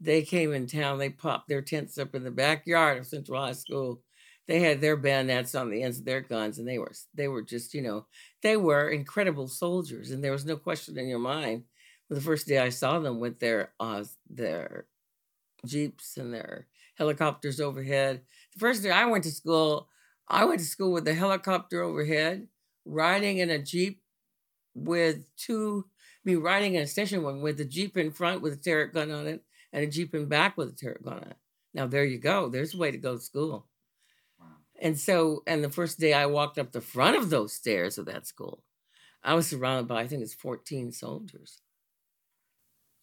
[0.00, 3.52] They came in town, they popped their tents up in the backyard of Central High
[3.52, 4.02] School.
[4.48, 7.42] They had their bayonets on the ends of their guns, and they were they were
[7.42, 8.06] just, you know,
[8.42, 11.64] they were incredible soldiers, and there was no question in your mind
[12.14, 14.86] the first day I saw them with their uh, their
[15.66, 18.22] jeeps and their helicopters overhead.
[18.54, 19.88] The first day I went to school,
[20.28, 22.48] I went to school with a helicopter overhead,
[22.84, 24.02] riding in a jeep
[24.74, 25.86] with two.
[26.24, 29.10] Me riding in a station wagon with a jeep in front with a turret gun
[29.10, 31.36] on it, and a jeep in back with a turret gun on it.
[31.74, 32.48] Now there you go.
[32.48, 33.66] There's a way to go to school.
[34.80, 38.06] And so, and the first day I walked up the front of those stairs of
[38.06, 38.64] that school,
[39.22, 41.60] I was surrounded by, I think it's 14 soldiers.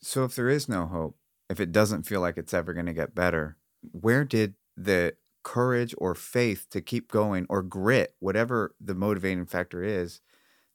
[0.01, 1.17] So, if there is no hope,
[1.49, 3.57] if it doesn't feel like it's ever going to get better,
[3.91, 9.83] where did the courage or faith to keep going or grit, whatever the motivating factor
[9.83, 10.21] is,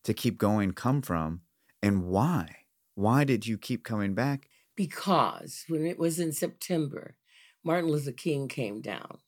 [0.05, 1.41] to keep going come from?
[1.83, 2.57] And why?
[2.95, 4.49] Why did you keep coming back?
[4.77, 7.17] Because when it was in September,
[7.63, 9.19] Martin Luther King came down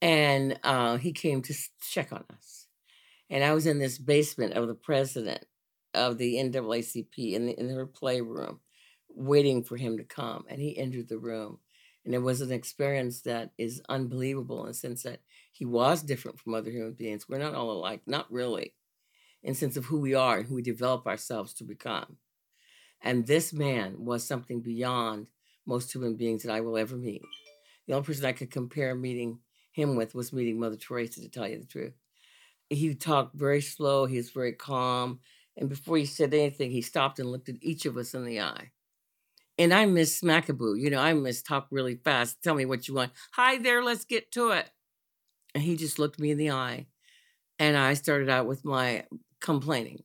[0.00, 2.66] and uh, he came to check on us.
[3.30, 5.44] And I was in this basement of the president
[5.94, 8.60] of the NAACP in, the, in her playroom,
[9.14, 10.44] waiting for him to come.
[10.48, 11.58] And he entered the room.
[12.04, 15.20] And it was an experience that is unbelievable in the sense that
[15.52, 17.28] he was different from other human beings.
[17.28, 18.74] We're not all alike, not really,
[19.42, 22.16] in sense of who we are and who we develop ourselves to become.
[23.00, 25.28] And this man was something beyond
[25.66, 27.22] most human beings that I will ever meet.
[27.86, 29.38] The only person I could compare meeting
[29.72, 31.94] him with was meeting Mother Teresa, to tell you the truth.
[32.68, 35.20] He talked very slow, he was very calm.
[35.56, 38.40] And before he said anything, he stopped and looked at each of us in the
[38.40, 38.70] eye.
[39.62, 40.76] And I miss Smackaboo.
[40.80, 42.42] You know, I miss talk really fast.
[42.42, 43.12] Tell me what you want.
[43.34, 44.68] Hi there, let's get to it.
[45.54, 46.88] And he just looked me in the eye.
[47.60, 49.04] And I started out with my
[49.40, 50.02] complaining.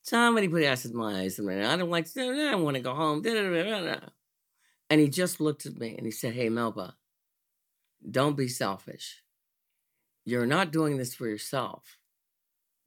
[0.00, 1.38] Somebody put acid in my eyes.
[1.38, 3.22] And I don't like, I don't want to go home.
[4.88, 6.96] And he just looked at me and he said, Hey, Melba,
[8.10, 9.22] don't be selfish.
[10.24, 11.98] You're not doing this for yourself,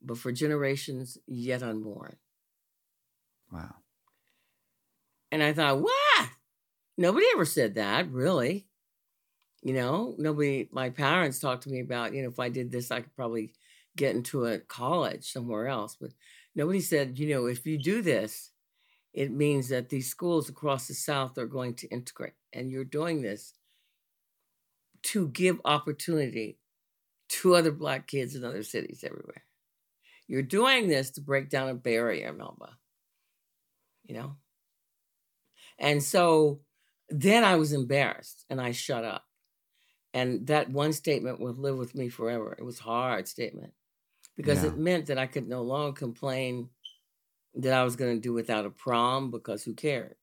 [0.01, 2.15] but for generations yet unborn.
[3.51, 3.75] Wow.
[5.33, 6.29] And I thought, what?
[6.95, 8.67] Nobody ever said that, really.
[9.63, 12.91] You know, nobody, my parents talked to me about, you know, if I did this,
[12.91, 13.51] I could probably
[13.97, 15.97] get into a college somewhere else.
[15.99, 16.11] But
[16.53, 18.51] nobody said, you know, if you do this,
[19.11, 22.33] it means that these schools across the South are going to integrate.
[22.53, 23.55] And you're doing this
[25.05, 26.59] to give opportunity
[27.29, 29.45] to other Black kids in other cities everywhere.
[30.27, 32.77] You're doing this to break down a barrier, Melba.
[34.03, 34.35] You know?
[35.79, 36.61] And so
[37.09, 39.25] then I was embarrassed and I shut up.
[40.13, 42.55] And that one statement would live with me forever.
[42.57, 43.73] It was a hard statement
[44.35, 44.69] because yeah.
[44.69, 46.69] it meant that I could no longer complain
[47.55, 50.15] that I was going to do without a prom because who cared?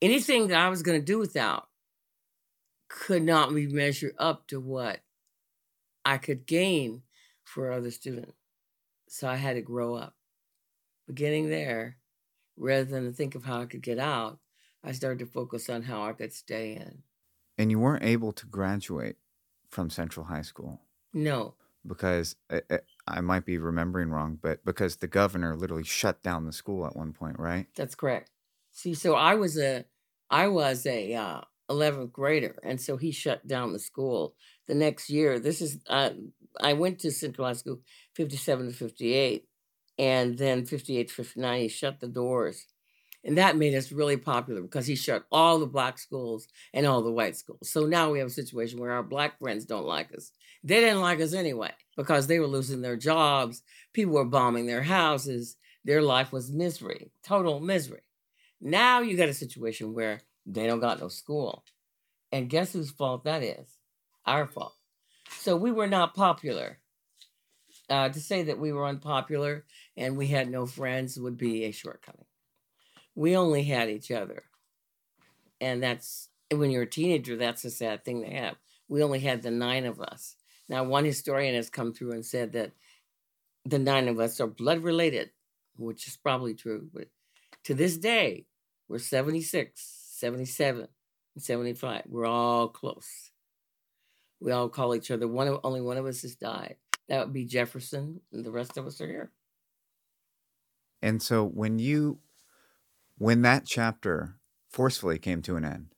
[0.00, 1.68] Anything that I was going to do without
[2.88, 5.00] could not be measured up to what
[6.04, 7.02] I could gain
[7.44, 8.32] for other students.
[9.08, 10.14] So I had to grow up.
[11.06, 11.97] Beginning there,
[12.58, 14.38] rather than to think of how I could get out,
[14.84, 17.02] I started to focus on how I could stay in.
[17.56, 19.16] And you weren't able to graduate
[19.68, 20.80] from Central High School?
[21.12, 21.54] No.
[21.86, 22.62] Because I,
[23.06, 26.96] I might be remembering wrong, but because the governor literally shut down the school at
[26.96, 27.66] one point, right?
[27.74, 28.30] That's correct.
[28.72, 29.84] See, so I was a,
[30.30, 32.56] I was a, uh, 11th grader.
[32.62, 34.34] And so he shut down the school
[34.66, 35.38] the next year.
[35.38, 36.10] This is, uh,
[36.60, 37.80] I went to Central High School
[38.14, 39.44] 57 to 58.
[39.98, 42.66] And then 58 to 59, he shut the doors.
[43.24, 47.02] And that made us really popular because he shut all the black schools and all
[47.02, 47.68] the white schools.
[47.68, 50.30] So now we have a situation where our black friends don't like us.
[50.62, 53.62] They didn't like us anyway because they were losing their jobs.
[53.92, 55.56] People were bombing their houses.
[55.84, 58.02] Their life was misery, total misery.
[58.60, 61.64] Now you got a situation where they don't got no school.
[62.30, 63.78] And guess whose fault that is?
[64.26, 64.74] Our fault.
[65.30, 66.78] So we were not popular.
[67.90, 69.64] Uh, to say that we were unpopular
[69.96, 72.26] and we had no friends would be a shortcoming.
[73.14, 74.44] We only had each other.
[75.60, 78.56] And that's when you're a teenager, that's a sad thing to have.
[78.88, 80.36] We only had the nine of us.
[80.68, 82.72] Now, one historian has come through and said that
[83.64, 85.30] the nine of us are blood related,
[85.76, 86.88] which is probably true.
[86.92, 87.08] But
[87.64, 88.46] to this day,
[88.88, 90.88] we're 76 77,
[91.38, 92.02] 75.
[92.08, 93.30] We're all close.
[94.40, 95.28] We all call each other.
[95.28, 96.76] One of, only one of us has died.
[97.08, 99.32] That would be Jefferson, and the rest of us are here.
[101.00, 102.20] And so when you,
[103.16, 104.38] when that chapter
[104.68, 105.94] forcefully came to an end,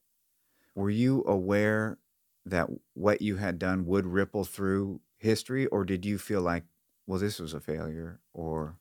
[0.75, 1.99] were you aware
[2.47, 6.65] that what you had done would ripple through history, or did you feel like,
[7.07, 8.79] well, this was a failure, or?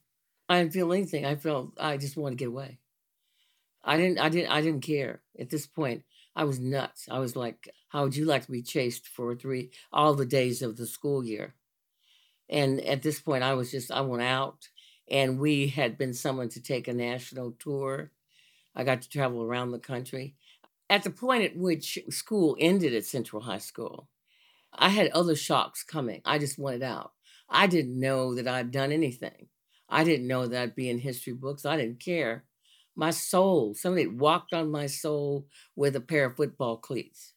[0.48, 1.26] I didn't feel anything.
[1.26, 2.80] I felt I just wanted to get away.
[3.84, 6.04] I didn't I didn't I didn't care at this point.
[6.36, 7.08] I was nuts.
[7.10, 10.62] I was like, how would you like to be chased for three all the days
[10.62, 11.56] of the school year?
[12.50, 14.70] And at this point I was just I went out
[15.10, 18.12] and we had been summoned to take a national tour.
[18.76, 20.36] I got to travel around the country.
[20.90, 24.10] At the point at which school ended at Central High School,
[24.74, 26.22] I had other shocks coming.
[26.26, 27.14] I just wanted out.
[27.50, 29.50] I didn't know that I'd done anything.
[29.90, 31.66] I didn't know that I'd be in history books.
[31.66, 32.46] I didn't care.
[32.96, 37.34] My soul, somebody walked on my soul with a pair of football cleats.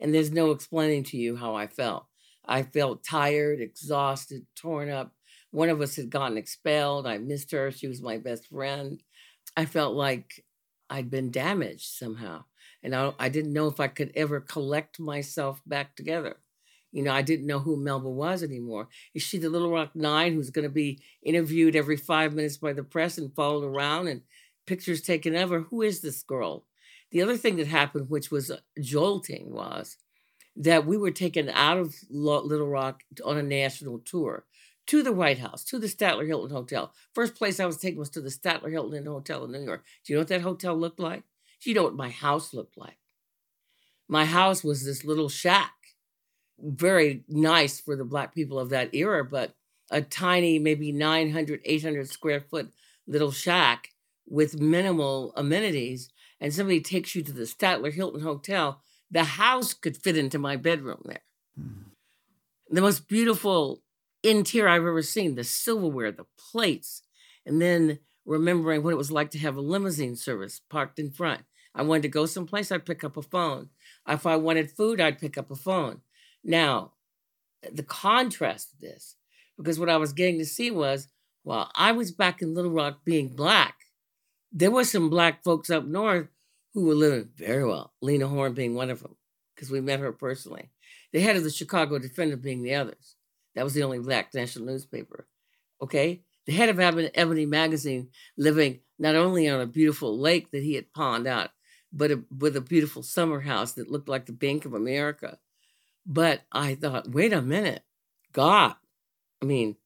[0.00, 2.06] And there's no explaining to you how I felt.
[2.50, 5.12] I felt tired, exhausted, torn up.
[5.52, 7.06] One of us had gotten expelled.
[7.06, 7.70] I missed her.
[7.70, 9.00] She was my best friend.
[9.56, 10.44] I felt like
[10.90, 12.44] I'd been damaged somehow.
[12.82, 16.38] And I, I didn't know if I could ever collect myself back together.
[16.90, 18.88] You know, I didn't know who Melba was anymore.
[19.14, 22.72] Is she the Little Rock Nine who's going to be interviewed every five minutes by
[22.72, 24.22] the press and followed around and
[24.66, 25.60] pictures taken of her?
[25.60, 26.66] Who is this girl?
[27.12, 29.98] The other thing that happened, which was uh, jolting, was
[30.60, 34.44] that we were taken out of Little Rock on a national tour
[34.86, 36.92] to the White House, to the Statler Hilton Hotel.
[37.14, 39.84] First place I was taken was to the Statler Hilton Hotel in New York.
[40.04, 41.22] Do you know what that hotel looked like?
[41.62, 42.98] Do you know what my house looked like?
[44.06, 45.72] My house was this little shack
[46.58, 49.54] very nice for the black people of that era, but
[49.90, 52.70] a tiny, maybe 900, 800 square foot
[53.06, 53.88] little shack
[54.26, 59.96] with minimal amenities, and somebody takes you to the Statler Hilton Hotel, the house could
[59.96, 61.22] fit into my bedroom there.
[61.58, 61.84] Mm.
[62.68, 63.82] The most beautiful
[64.22, 67.02] interior I've ever seen the silverware, the plates,
[67.44, 71.42] and then remembering what it was like to have a limousine service parked in front.
[71.74, 73.70] I wanted to go someplace, I'd pick up a phone.
[74.08, 76.02] If I wanted food, I'd pick up a phone.
[76.44, 76.92] Now,
[77.70, 79.16] the contrast of this,
[79.56, 81.08] because what I was getting to see was
[81.42, 83.76] while I was back in Little Rock being black,
[84.52, 86.28] there were some black folks up north
[86.74, 89.16] who were living very well, Lena Horne being one of them,
[89.54, 90.70] because we met her personally.
[91.12, 93.16] The head of the Chicago Defender being the others.
[93.54, 95.26] That was the only black national newspaper.
[95.82, 96.22] Okay?
[96.46, 100.92] The head of Ebony Magazine living not only on a beautiful lake that he had
[100.92, 101.50] pawned out,
[101.92, 105.38] but a, with a beautiful summer house that looked like the Bank of America
[106.06, 107.84] but I thought, wait a minute,
[108.32, 108.74] God,
[109.42, 109.76] I mean,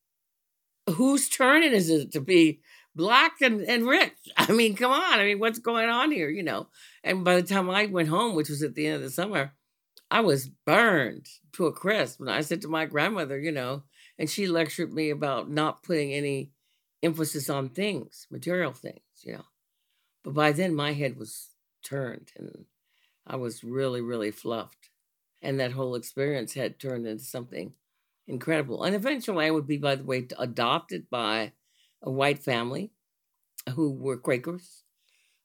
[0.88, 2.60] whose turn is it to be
[2.94, 4.12] black and, and rich?
[4.36, 5.18] I mean, come on.
[5.18, 6.68] I mean, what's going on here, you know?
[7.02, 9.52] And by the time I went home, which was at the end of the summer,
[10.10, 12.20] I was burned to a crisp.
[12.20, 13.82] And I said to my grandmother, you know,
[14.18, 16.52] and she lectured me about not putting any
[17.02, 19.44] emphasis on things, material things, you know.
[20.22, 21.50] But by then my head was
[21.84, 22.64] turned and
[23.26, 24.90] I was really, really fluffed
[25.44, 27.74] and that whole experience had turned into something
[28.26, 28.82] incredible.
[28.82, 31.52] And eventually, I would be, by the way, adopted by
[32.04, 32.92] a white family
[33.74, 34.84] who were Quakers.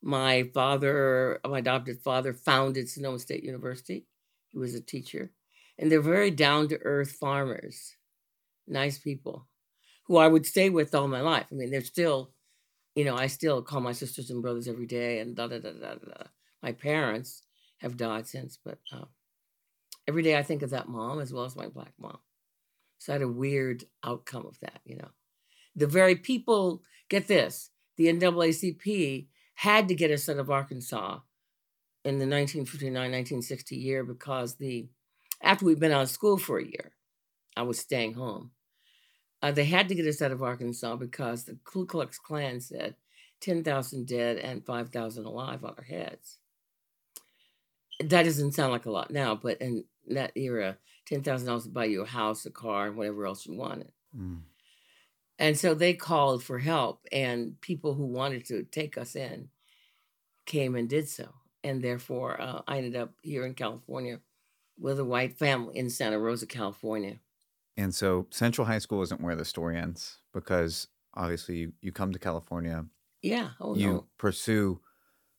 [0.01, 4.05] My father, my adopted father, founded Sonoma State University.
[4.49, 5.31] He was a teacher.
[5.77, 7.95] And they're very down to earth farmers,
[8.67, 9.47] nice people
[10.05, 11.47] who I would stay with all my life.
[11.51, 12.33] I mean, they're still,
[12.95, 15.71] you know, I still call my sisters and brothers every day and da da da
[15.71, 16.23] da da.
[16.61, 17.43] My parents
[17.77, 19.05] have died since, but uh,
[20.07, 22.19] every day I think of that mom as well as my black mom.
[22.97, 25.09] So I had a weird outcome of that, you know.
[25.75, 31.19] The very people, get this, the NAACP had to get us out of Arkansas
[32.05, 34.87] in the 1959-1960 year because the
[35.41, 36.91] after we'd been out of school for a year,
[37.55, 38.51] I was staying home.
[39.41, 42.95] Uh, they had to get us out of Arkansas because the Ku Klux Klan said
[43.39, 46.39] 10,000 dead and 5,000 alive on our heads.
[48.01, 51.69] That doesn't sound like a lot now, but in that era, ten thousand dollars to
[51.69, 53.91] buy you a house, a car, and whatever else you wanted.
[54.17, 54.41] Mm.
[55.39, 59.49] And so they called for help, and people who wanted to take us in
[60.45, 61.33] came and did so.
[61.63, 64.19] And therefore, uh, I ended up here in California
[64.77, 67.19] with a white family in Santa Rosa, California.
[67.77, 72.11] And so Central High School isn't where the story ends because obviously you, you come
[72.11, 72.85] to California.
[73.21, 73.51] Yeah.
[73.59, 74.05] Oh, you no.
[74.17, 74.81] pursue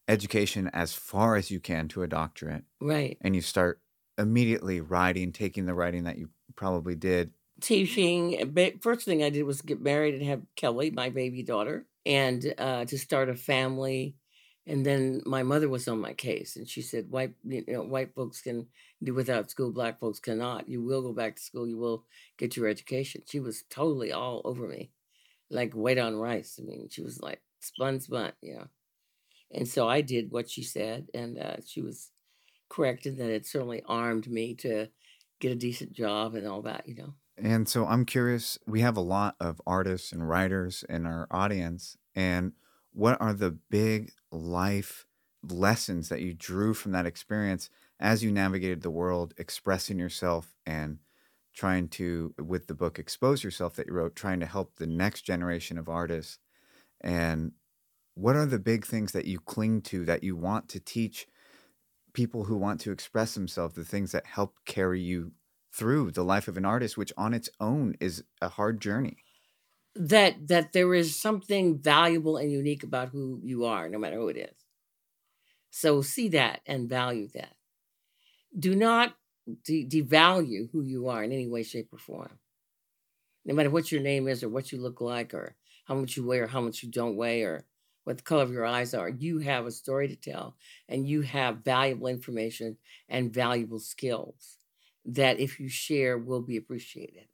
[0.09, 2.65] education as far as you can to a doctorate.
[2.81, 3.19] Right.
[3.21, 3.81] And you start
[4.19, 7.33] immediately writing, taking the writing that you probably did.
[7.61, 8.55] Teaching.
[8.81, 12.85] First thing I did was get married and have Kelly, my baby daughter, and uh,
[12.87, 14.15] to start a family.
[14.67, 18.15] And then my mother was on my case, and she said, "White, you know, white
[18.15, 18.69] folks can
[19.03, 19.73] do without school.
[19.73, 20.69] Black folks cannot.
[20.69, 21.67] You will go back to school.
[21.69, 22.05] You will
[22.39, 24.91] get your education." She was totally all over me,
[25.51, 26.59] like white on rice.
[26.61, 28.69] I mean, she was like spun, spun, you know.
[29.53, 32.11] And so I did what she said, and uh, she was
[32.71, 34.89] correct in that it certainly armed me to
[35.41, 37.15] get a decent job and all that, you know.
[37.43, 41.97] And so I'm curious, we have a lot of artists and writers in our audience.
[42.15, 42.53] And
[42.93, 45.07] what are the big life
[45.49, 50.99] lessons that you drew from that experience as you navigated the world, expressing yourself and
[51.55, 55.23] trying to with the book expose yourself that you wrote trying to help the next
[55.23, 56.39] generation of artists
[57.01, 57.53] and
[58.15, 61.27] what are the big things that you cling to that you want to teach
[62.13, 65.33] people who want to express themselves the things that help carry you
[65.73, 69.19] through the life of an artist which on its own is a hard journey.
[69.95, 74.29] That that there is something valuable and unique about who you are no matter who
[74.29, 74.65] it is.
[75.71, 77.57] So see that and value that.
[78.57, 79.17] Do not
[79.65, 82.39] de- devalue who you are in any way shape or form.
[83.45, 86.25] No matter what your name is or what you look like or how much you
[86.25, 87.67] weigh or how much you don't weigh or
[88.05, 89.09] what the color of your eyes are.
[89.09, 90.57] You have a story to tell
[90.89, 94.60] and you have valuable information and valuable skills
[95.05, 97.27] that if you share will be appreciated.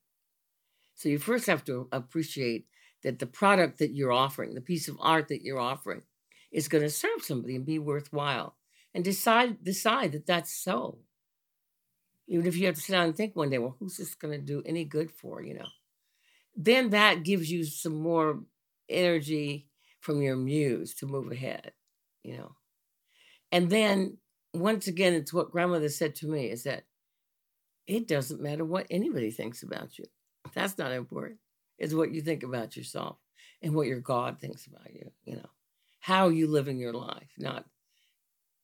[0.94, 2.66] So you first have to appreciate
[3.02, 6.02] that the product that you're offering, the piece of art that you're offering,
[6.50, 8.56] is going to serve somebody and be worthwhile.
[8.94, 11.00] And decide decide that that's so.
[12.28, 14.32] Even if you have to sit down and think one day, well, who's this going
[14.32, 15.42] to do any good for?
[15.42, 15.68] You know,
[16.56, 18.40] then that gives you some more
[18.88, 19.68] energy
[20.00, 21.72] from your muse to move ahead,
[22.22, 22.52] you know.
[23.52, 24.16] And then
[24.54, 26.84] once again, it's what grandmother said to me is that
[27.87, 30.05] it doesn't matter what anybody thinks about you.
[30.55, 31.39] That's not important.
[31.78, 33.18] It's what you think about yourself
[33.62, 35.51] and what your God thinks about you, you know.
[36.01, 37.64] How you live in your life, not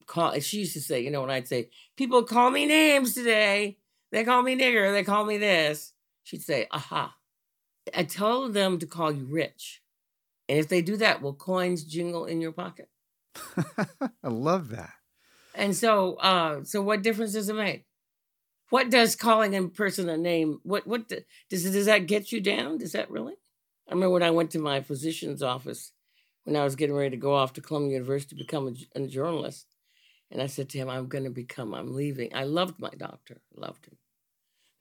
[0.07, 3.79] call she used to say, you know, when I'd say, people call me names today.
[4.11, 5.93] They call me nigger, they call me this.
[6.23, 7.16] She'd say, aha.
[7.97, 9.83] I told them to call you rich.
[10.49, 12.89] And if they do that, will coins jingle in your pocket?
[13.57, 14.93] I love that.
[15.55, 17.87] And so, uh, so what difference does it make?
[18.73, 20.61] What does calling a person a name?
[20.62, 22.79] What what does does that get you down?
[22.79, 23.35] Does that really?
[23.87, 25.93] I remember when I went to my physician's office
[26.45, 29.07] when I was getting ready to go off to Columbia University to become a, a
[29.07, 29.66] journalist,
[30.31, 31.75] and I said to him, "I'm going to become.
[31.75, 33.43] I'm leaving." I loved my doctor.
[33.55, 33.99] Loved him.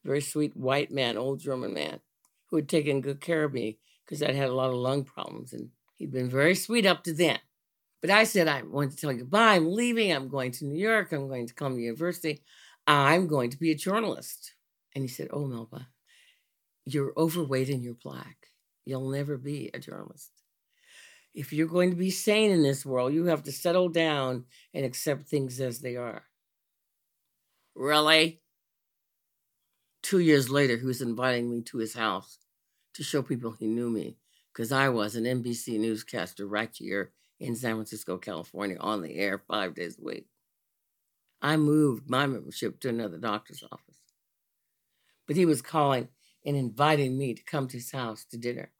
[0.06, 2.00] Very sweet white man, old German man,
[2.46, 5.52] who had taken good care of me because I'd had a lot of lung problems
[5.52, 7.40] and he'd been very sweet up to then.
[8.00, 9.56] But I said, I want to tell you goodbye.
[9.56, 10.12] I'm leaving.
[10.12, 11.12] I'm going to New York.
[11.12, 12.42] I'm going to Columbia University.
[12.92, 14.54] I'm going to be a journalist.
[14.94, 15.88] And he said, Oh, Melba,
[16.86, 18.48] you're overweight and you're black.
[18.86, 20.32] You'll never be a journalist.
[21.34, 24.86] If you're going to be sane in this world, you have to settle down and
[24.86, 26.24] accept things as they are.
[27.74, 28.42] Really?
[30.04, 32.40] Two years later, he was inviting me to his house
[32.96, 34.18] to show people he knew me
[34.52, 39.42] because I was an NBC newscaster right here in San Francisco, California, on the air
[39.48, 40.28] five days a week.
[41.42, 43.98] I moved my membership to another doctor's office.
[45.28, 46.10] But he was calling
[46.46, 48.72] and inviting me to come to his house to dinner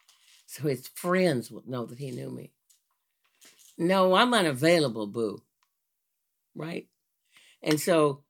[0.46, 2.52] so his friends would know that he knew me.
[3.78, 5.44] No, I'm unavailable, boo.
[6.54, 6.88] Right?
[7.64, 8.24] And so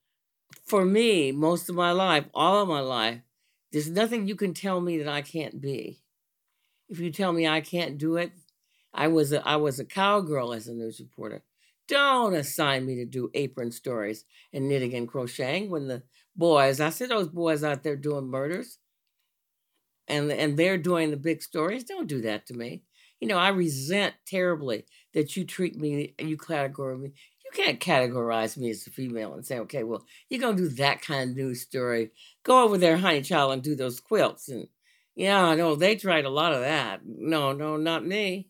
[0.66, 3.22] for me, most of my life, all of my life,
[3.72, 6.00] there's nothing you can tell me that I can't be.
[6.90, 8.34] If you tell me I can't do it,
[8.94, 11.42] I was a, I was a cowgirl as a news reporter.
[11.88, 16.04] Don't assign me to do apron stories and knitting and crocheting when the
[16.36, 18.80] boys, I see those boys out there doing murders
[20.08, 21.84] and, and they're doing the big stories.
[21.84, 22.84] Don't do that to me.
[23.20, 27.12] You know, I resent terribly that you treat me, and you categorize me,
[27.46, 30.76] you can't categorize me as a female and say, okay, well, you're going to do
[30.76, 32.12] that kind of news story.
[32.44, 34.50] Go over there, honey child, and do those quilts.
[34.50, 34.68] And
[35.16, 37.02] yeah, no, they tried a lot of that.
[37.06, 38.50] No, no, not me.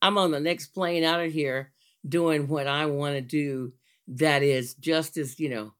[0.00, 1.72] I'm on the next plane out of here
[2.08, 3.72] doing what I want to do
[4.08, 5.74] that is just as, you know,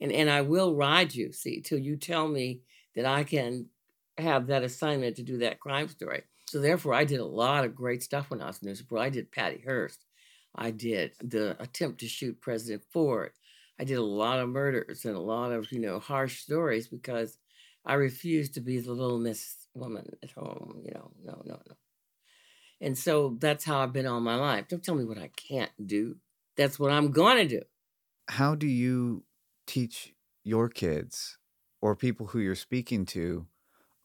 [0.00, 2.60] and, and I will ride you, see, till you tell me
[2.94, 3.66] that I can
[4.16, 6.22] have that assignment to do that crime story.
[6.48, 9.04] So therefore, I did a lot of great stuff when I was news reporter.
[9.04, 10.04] I did Patty Hearst.
[10.54, 13.32] I did the attempt to shoot President Ford.
[13.78, 17.38] I did a lot of murders and a lot of, you know, harsh stories because
[17.84, 21.76] I refused to be the little miss woman at home, you know, no, no, no.
[22.80, 24.68] And so that's how I've been all my life.
[24.68, 26.16] Don't tell me what I can't do.
[26.56, 27.62] That's what I'm going to do.
[28.28, 29.24] How do you
[29.66, 30.14] teach
[30.44, 31.38] your kids
[31.80, 33.46] or people who you're speaking to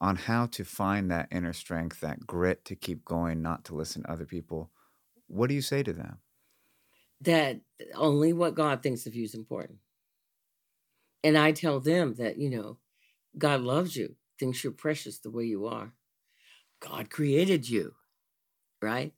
[0.00, 4.02] on how to find that inner strength, that grit to keep going, not to listen
[4.02, 4.70] to other people?
[5.26, 6.18] What do you say to them?
[7.24, 7.60] that
[7.94, 9.78] only what God thinks of you is important.
[11.22, 12.78] And I tell them that, you know,
[13.36, 15.92] God loves you, thinks you're precious the way you are.
[16.80, 17.94] God created you,
[18.82, 19.12] right?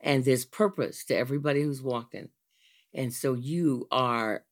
[0.00, 2.28] And there's purpose to everybody who's walking.
[2.94, 4.44] And so you are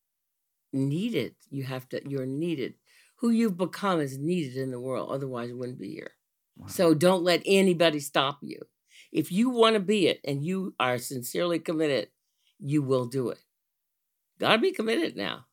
[0.73, 1.35] needed.
[1.51, 2.75] You have to, you're needed.
[3.17, 5.11] Who you've become is needed in the world.
[5.11, 6.13] Otherwise, you wouldn't be here.
[6.57, 6.67] Wow.
[6.69, 8.61] So don't let anybody stop you.
[9.13, 12.09] If you want to be it and you are sincerely committed,
[12.59, 13.39] you will do it.
[14.41, 15.47] Gotta be committed now.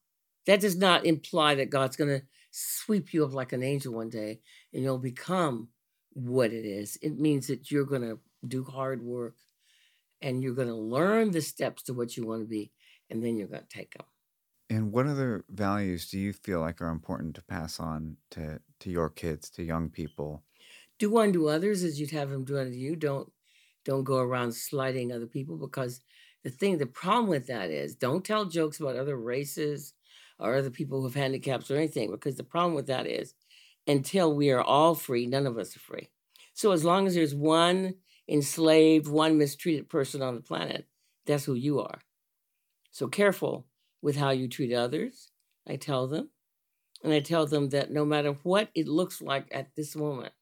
[0.48, 4.10] That does not imply that God's going to sweep you up like an angel one
[4.10, 4.42] day
[4.74, 5.70] and you'll become
[6.14, 6.98] what it is.
[7.02, 9.36] It means that you're going to do hard work
[10.22, 12.72] and you're going to learn the steps to what you want to be
[13.10, 14.06] and then you're going to take them.
[14.70, 18.90] And what other values do you feel like are important to pass on to, to
[18.90, 20.44] your kids, to young people?
[20.98, 22.96] Do unto others as you'd have them do unto you.
[22.96, 23.32] Don't
[23.84, 26.02] don't go around slighting other people because
[26.44, 29.94] the thing, the problem with that is don't tell jokes about other races
[30.40, 33.34] or other people who have handicaps or anything, because the problem with that is
[33.88, 36.10] until we are all free, none of us are free.
[36.54, 37.96] So as long as there's one
[38.32, 40.88] enslaved, one mistreated person on the planet,
[41.26, 42.00] that's who you are.
[42.92, 43.68] So careful
[44.02, 45.30] with how you treat others,
[45.68, 46.30] I tell them.
[47.04, 50.34] And I tell them that no matter what it looks like at this moment,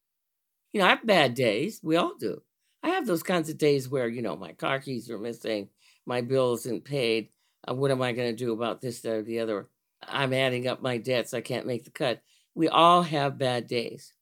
[0.71, 1.79] you know, I have bad days.
[1.81, 2.41] We all do.
[2.83, 5.69] I have those kinds of days where, you know, my car keys are missing,
[6.05, 7.29] my bill isn't paid.
[7.67, 9.67] Uh, what am I going to do about this, that, or the other?
[10.07, 11.33] I'm adding up my debts.
[11.33, 12.21] I can't make the cut.
[12.55, 14.13] We all have bad days.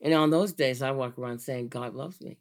[0.00, 2.38] And on those days, I walk around saying, God loves me.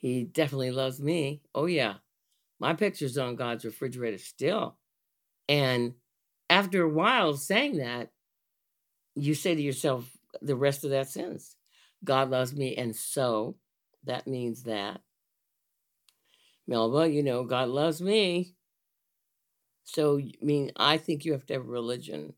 [0.00, 1.42] He definitely loves me.
[1.54, 1.94] Oh, yeah.
[2.58, 4.76] My picture's on God's refrigerator still.
[5.48, 5.94] And
[6.48, 8.10] after a while saying that,
[9.14, 11.56] you say to yourself the rest of that sentence
[12.02, 13.56] God loves me, and so
[14.04, 15.00] that means that.
[16.66, 18.54] Melba, you know, God loves me.
[19.84, 22.32] So, I mean, I think you have to have a religion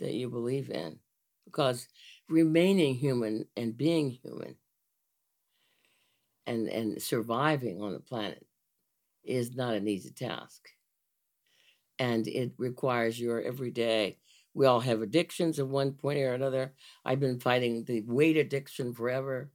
[0.00, 0.98] that you believe in
[1.44, 1.88] because
[2.28, 4.56] remaining human and being human
[6.48, 8.44] and, and surviving on the planet
[9.22, 10.70] is not an easy task.
[11.98, 14.18] And it requires your everyday.
[14.54, 16.72] We all have addictions at one point or another.
[17.04, 19.50] I've been fighting the weight addiction forever.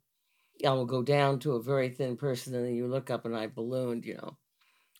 [0.65, 3.35] I will go down to a very thin person and then you look up and
[3.35, 4.37] I ballooned, you know.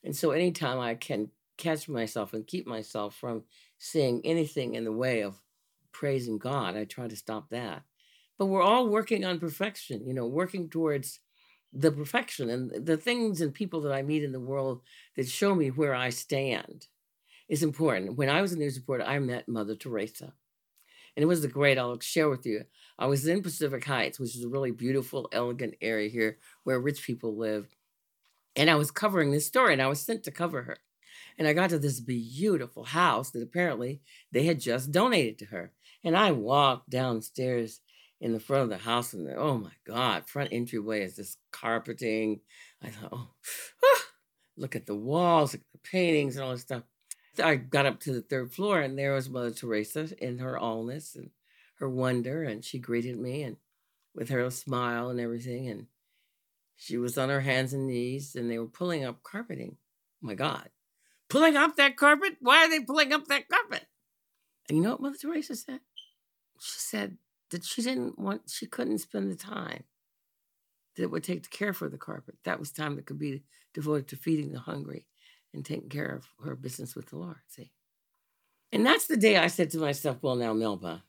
[0.03, 3.43] And so anytime I can catch myself and keep myself from
[3.77, 5.41] seeing anything in the way of
[5.91, 7.83] praising God, I try to stop that.
[8.39, 11.19] But we're all working on perfection, you know, working towards
[11.73, 14.81] the perfection and the things and people that I meet in the world
[15.15, 16.87] that show me where I stand
[17.49, 18.17] is important.
[18.17, 20.33] When I was a news reporter, I met Mother Teresa.
[21.15, 22.63] And it was the great, I'll share with you.
[22.97, 27.03] I was in Pacific Heights, which is a really beautiful, elegant area here where rich
[27.03, 27.67] people live.
[28.55, 30.77] And I was covering this story and I was sent to cover her.
[31.37, 34.01] And I got to this beautiful house that apparently
[34.31, 35.71] they had just donated to her.
[36.03, 37.81] And I walked downstairs
[38.23, 42.39] in the front of the house, and oh my God, front entryway is this carpeting.
[42.81, 43.27] I thought, oh,
[43.83, 44.01] ah,
[44.55, 46.83] look at the walls, at the paintings, and all this stuff.
[47.43, 51.17] I got up to the third floor, and there was Mother Teresa in her allness
[51.17, 51.31] and
[51.79, 53.57] her wonder, and she greeted me and
[54.15, 55.87] with her smile and everything, and
[56.77, 59.75] she was on her hands and knees, and they were pulling up carpeting.
[60.23, 60.69] Oh my God,
[61.27, 62.37] pulling up that carpet?
[62.39, 63.85] Why are they pulling up that carpet?
[64.69, 65.81] And you know what Mother Teresa said?
[66.57, 67.17] She said
[67.53, 69.85] that she didn't want, she couldn't spend the time
[70.95, 72.35] that it would take to care for the carpet.
[72.43, 73.43] That was time that could be
[73.73, 75.07] devoted to feeding the hungry
[75.53, 77.37] and taking care of her business with the Lord.
[77.47, 77.71] See?
[78.71, 81.03] And that's the day I said to myself, well, now, Melba,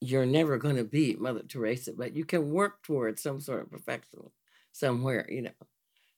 [0.00, 3.70] you're never going to beat Mother Teresa, but you can work towards some sort of
[3.70, 4.30] perfection
[4.72, 5.50] somewhere, you know.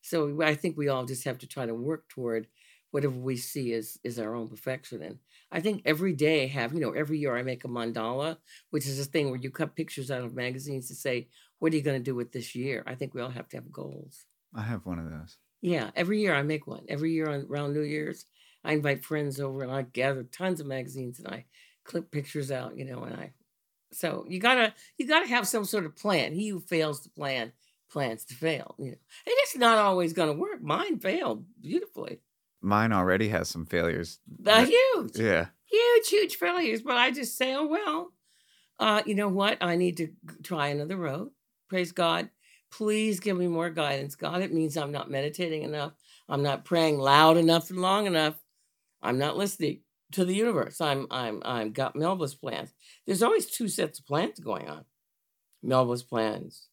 [0.03, 2.49] So I think we all just have to try to work toward
[2.91, 5.03] whatever we see as is our own perfection.
[5.03, 5.19] And
[5.51, 8.39] I think every day I have, you know, every year I make a mandala,
[8.71, 11.29] which is a thing where you cut pictures out of magazines to say,
[11.59, 12.83] what are you going to do with this year?
[12.87, 14.25] I think we all have to have goals.
[14.55, 15.37] I have one of those.
[15.63, 16.85] Yeah, every year I make one.
[16.89, 18.27] Every year on, around New Year's,
[18.65, 21.47] I invite friends over and I gather tons of magazines and I
[21.85, 23.33] clip pictures out, you know, and I
[23.93, 26.35] so you gotta you gotta have some sort of plan.
[26.35, 27.53] He who fails to plan
[27.91, 28.91] plans to fail, you know.
[28.91, 30.63] And it's not always gonna work.
[30.63, 32.21] Mine failed beautifully.
[32.61, 34.19] Mine already has some failures.
[34.45, 35.17] Uh, huge.
[35.17, 35.47] Yeah.
[35.65, 36.83] Huge, huge failures.
[36.83, 38.13] But I just say, oh well,
[38.79, 39.59] uh, you know what?
[39.61, 40.09] I need to
[40.43, 41.31] try another road.
[41.69, 42.31] Praise God.
[42.71, 44.43] Please give me more guidance, God.
[44.43, 45.93] It means I'm not meditating enough.
[46.29, 48.35] I'm not praying loud enough and long enough.
[49.03, 49.81] I'm not listening
[50.13, 50.81] to the universe.
[50.81, 52.73] I'm I'm I'm got Melba's plans.
[53.07, 54.85] There's always two sets of plans going on.
[55.63, 56.69] Melba's plans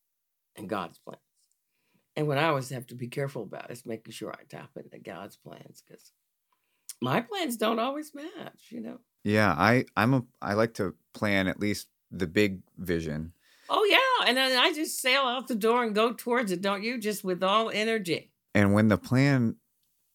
[0.56, 1.23] and God's plans.
[2.16, 5.00] And what I always have to be careful about is making sure I tap into
[5.00, 6.12] God's plans because
[7.02, 9.00] my plans don't always match, you know.
[9.24, 13.34] Yeah, I I'm a I like to plan at least the big vision.
[13.70, 16.84] Oh yeah, and then I just sail out the door and go towards it, don't
[16.84, 17.00] you?
[17.00, 18.32] Just with all energy.
[18.54, 19.56] And when the plan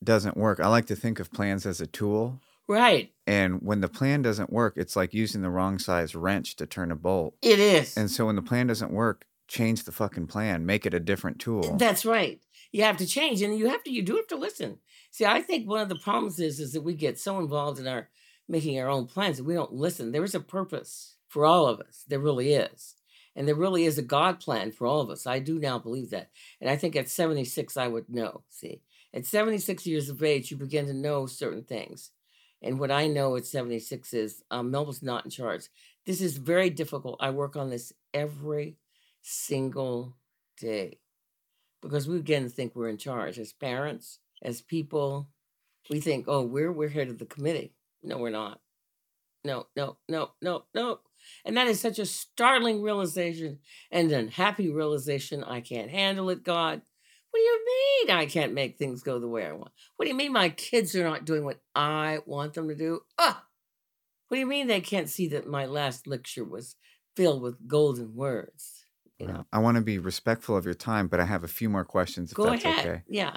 [0.05, 2.41] doesn't work, I like to think of plans as a tool.
[2.69, 3.13] Right.
[3.27, 6.93] And when the plan doesn't work, it's like using the wrong size wrench to turn
[6.93, 7.35] a bolt.
[7.43, 7.97] It is.
[7.97, 11.41] And so when the plan doesn't work, change the fucking plan, make it a different
[11.41, 11.77] tool.
[11.77, 12.41] That's right.
[12.71, 14.79] You have to change and you have to you do have to listen.
[15.11, 17.89] See, I think one of the problems is is that we get so involved in
[17.89, 18.09] our
[18.49, 20.13] making our own plans and we don't listen.
[20.13, 22.05] There is a purpose for all of us.
[22.07, 22.95] There really is.
[23.35, 25.27] And there really is a God plan for all of us.
[25.27, 26.31] I do now believe that.
[26.61, 28.43] And I think at 76, I would know.
[28.49, 28.81] See,
[29.15, 32.11] at 76 years of age, you begin to know certain things.
[32.63, 35.69] And what I know at 76 is um, Melba's not in charge.
[36.05, 37.19] This is very difficult.
[37.21, 38.77] I work on this every
[39.29, 40.17] single
[40.61, 40.99] day
[41.83, 45.29] because we to think we're in charge as parents, as people.
[45.91, 47.75] We think, oh, we're we're head of the committee.
[48.03, 48.61] No, we're not.
[49.45, 51.01] No, no, no, no, no.
[51.45, 53.59] And that is such a startling realization
[53.91, 55.45] and an happy realization.
[55.45, 56.83] I can't handle it, God.
[57.31, 59.73] What do you mean I can't make things go the way I want?
[59.97, 63.01] What do you mean my kids are not doing what I want them to do?
[63.19, 63.45] Ah!
[64.29, 66.77] What do you mean they can't see that my last lecture was
[67.17, 68.78] filled with golden words?
[69.19, 69.47] You know?
[69.53, 72.31] I want to be respectful of your time, but I have a few more questions
[72.31, 72.87] if Go that's ahead.
[72.87, 73.03] okay.
[73.09, 73.35] Yeah.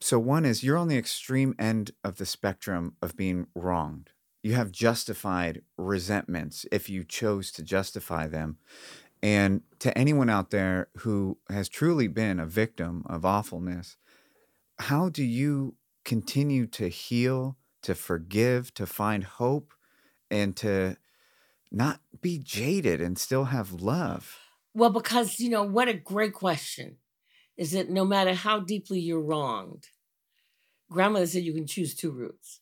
[0.00, 4.10] So one is you're on the extreme end of the spectrum of being wronged.
[4.42, 8.58] You have justified resentments if you chose to justify them.
[9.22, 13.96] And to anyone out there who has truly been a victim of awfulness,
[14.78, 15.74] how do you
[16.04, 19.74] continue to heal, to forgive, to find hope,
[20.30, 20.96] and to
[21.72, 24.38] not be jaded and still have love?
[24.74, 26.96] Well, because, you know, what a great question
[27.56, 29.88] is that no matter how deeply you're wronged,
[30.90, 32.60] grandmother said you can choose two routes.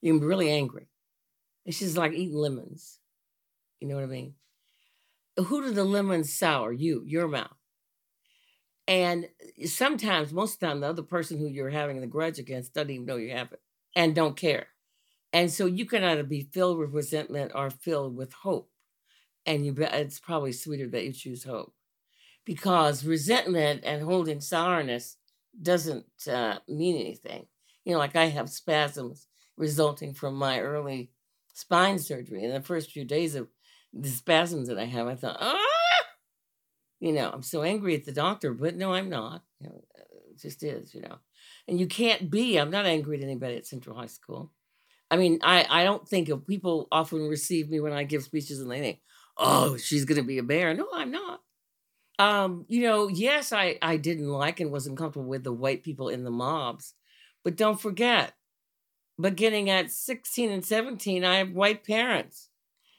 [0.00, 0.88] You can be really angry.
[1.66, 3.00] It's just like eating lemons.
[3.80, 4.34] You know what I mean?
[5.38, 6.70] Who do the lemons sour?
[6.70, 7.56] You, your mouth.
[8.86, 9.28] And
[9.66, 12.90] sometimes, most of the time, the other person who you're having the grudge against doesn't
[12.90, 13.60] even know you have it
[13.94, 14.68] and don't care.
[15.32, 18.70] And so you can either be filled with resentment or filled with hope.
[19.48, 21.72] And you bet it's probably sweeter that you choose hope
[22.44, 25.16] because resentment and holding sourness
[25.62, 27.46] doesn't uh, mean anything.
[27.86, 29.26] You know, like I have spasms
[29.56, 31.12] resulting from my early
[31.54, 32.44] spine surgery.
[32.44, 33.48] In the first few days of
[33.94, 35.56] the spasms that I have, I thought, ah,
[37.00, 39.44] you know, I'm so angry at the doctor, but no, I'm not.
[39.60, 39.82] You know,
[40.30, 41.16] it just is, you know.
[41.66, 42.58] And you can't be.
[42.58, 44.52] I'm not angry at anybody at Central High School.
[45.10, 48.60] I mean, I, I don't think of people often receive me when I give speeches
[48.60, 49.00] and they think,
[49.38, 50.74] oh, she's going to be a bear.
[50.74, 51.40] No, I'm not.
[52.18, 56.08] Um, you know, yes, I, I didn't like and wasn't comfortable with the white people
[56.08, 56.94] in the mobs,
[57.44, 58.34] but don't forget,
[59.20, 62.48] beginning at 16 and 17, I have white parents.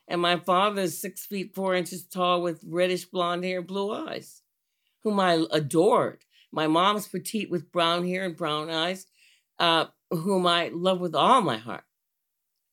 [0.08, 3.94] And my father is six feet four inches tall with reddish blonde hair, and blue
[3.94, 4.42] eyes,
[5.04, 6.24] whom I adored.
[6.52, 9.06] My mom's petite with brown hair and brown eyes,
[9.60, 11.84] uh, whom I love with all my heart.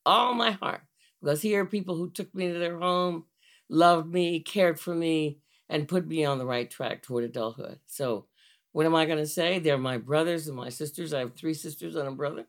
[0.06, 0.80] All my heart.
[1.20, 3.24] Because here are people who took me to their home,
[3.68, 5.38] loved me, cared for me,
[5.68, 7.80] and put me on the right track toward adulthood.
[7.86, 8.26] So,
[8.72, 9.58] what am I going to say?
[9.58, 11.14] They're my brothers and my sisters.
[11.14, 12.46] I have three sisters and a brother.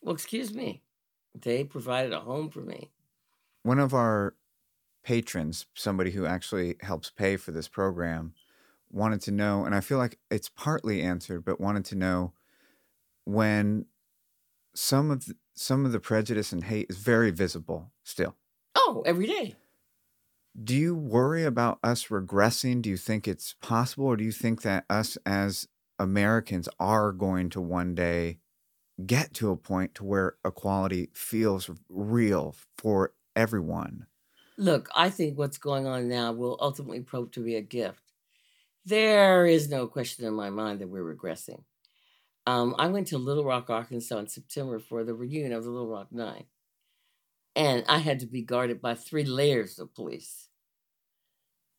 [0.00, 0.82] Well, excuse me.
[1.34, 2.92] They provided a home for me.
[3.62, 4.34] One of our
[5.02, 8.34] patrons, somebody who actually helps pay for this program,
[8.90, 12.32] wanted to know, and I feel like it's partly answered, but wanted to know
[13.24, 13.86] when
[14.74, 18.36] some of the, some of the prejudice and hate is very visible still.
[18.74, 19.56] Oh, every day.
[20.62, 22.80] Do you worry about us regressing?
[22.80, 27.50] Do you think it's possible, or do you think that us as Americans are going
[27.50, 28.38] to one day
[29.04, 34.06] get to a point to where equality feels real for everyone?
[34.56, 38.12] Look, I think what's going on now will ultimately prove to be a gift.
[38.86, 41.64] There is no question in my mind that we're regressing.
[42.46, 45.88] Um, I went to Little Rock, Arkansas in September for the reunion of the Little
[45.88, 46.44] Rock Nine.
[47.56, 50.48] And I had to be guarded by three layers of police.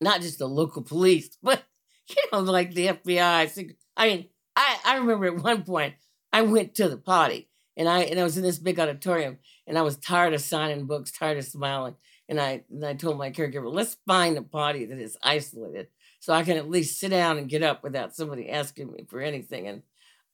[0.00, 1.62] Not just the local police, but,
[2.08, 3.74] you know, like the FBI.
[3.96, 5.94] I mean, I, I remember at one point
[6.32, 9.78] I went to the party and I and I was in this big auditorium and
[9.78, 11.94] I was tired of signing books, tired of smiling.
[12.28, 15.88] And I and I told my caregiver, let's find a party that is isolated
[16.20, 19.20] so I can at least sit down and get up without somebody asking me for
[19.20, 19.68] anything.
[19.68, 19.82] And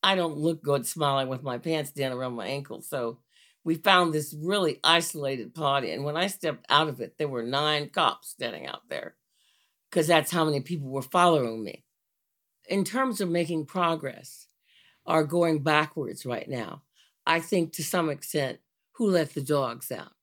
[0.01, 2.89] I don't look good smiling with my pants down around my ankles.
[2.89, 3.19] So
[3.65, 5.91] we found this really isolated party.
[5.91, 9.15] And when I stepped out of it, there were nine cops standing out there
[9.89, 11.83] because that's how many people were following me.
[12.69, 14.47] In terms of making progress,
[15.05, 16.81] are going backwards right now.
[17.25, 18.59] I think to some extent,
[18.93, 20.13] who let the dogs out?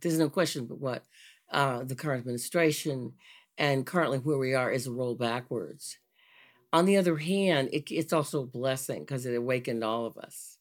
[0.00, 1.04] There's no question but what
[1.50, 3.14] uh, the current administration
[3.58, 5.98] and currently where we are is a roll backwards.
[6.72, 10.53] On the other hand, it, it's also a blessing because it awakened all of us.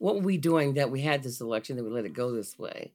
[0.00, 2.58] What were we doing that we had this election that we let it go this
[2.58, 2.92] way?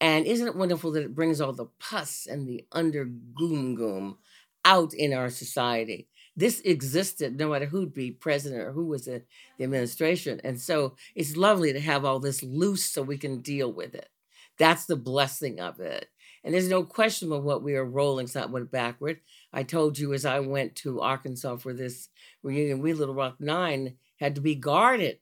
[0.00, 4.16] And isn't it wonderful that it brings all the pus and the under goom goom
[4.64, 6.08] out in our society?
[6.38, 9.22] this existed no matter who'd be president or who was in
[9.58, 10.40] the administration.
[10.44, 14.08] And so it's lovely to have all this loose so we can deal with it.
[14.56, 16.06] That's the blessing of it.
[16.44, 19.18] And there's no question of what we are rolling, It's not went backward.
[19.52, 22.08] I told you as I went to Arkansas for this
[22.44, 25.18] reunion, we Little Rock Nine had to be guarded,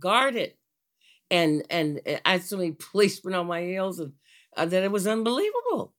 [0.00, 0.54] guarded.
[1.30, 4.12] And and I had so many policemen on my heels and
[4.56, 5.94] uh, that it was unbelievable.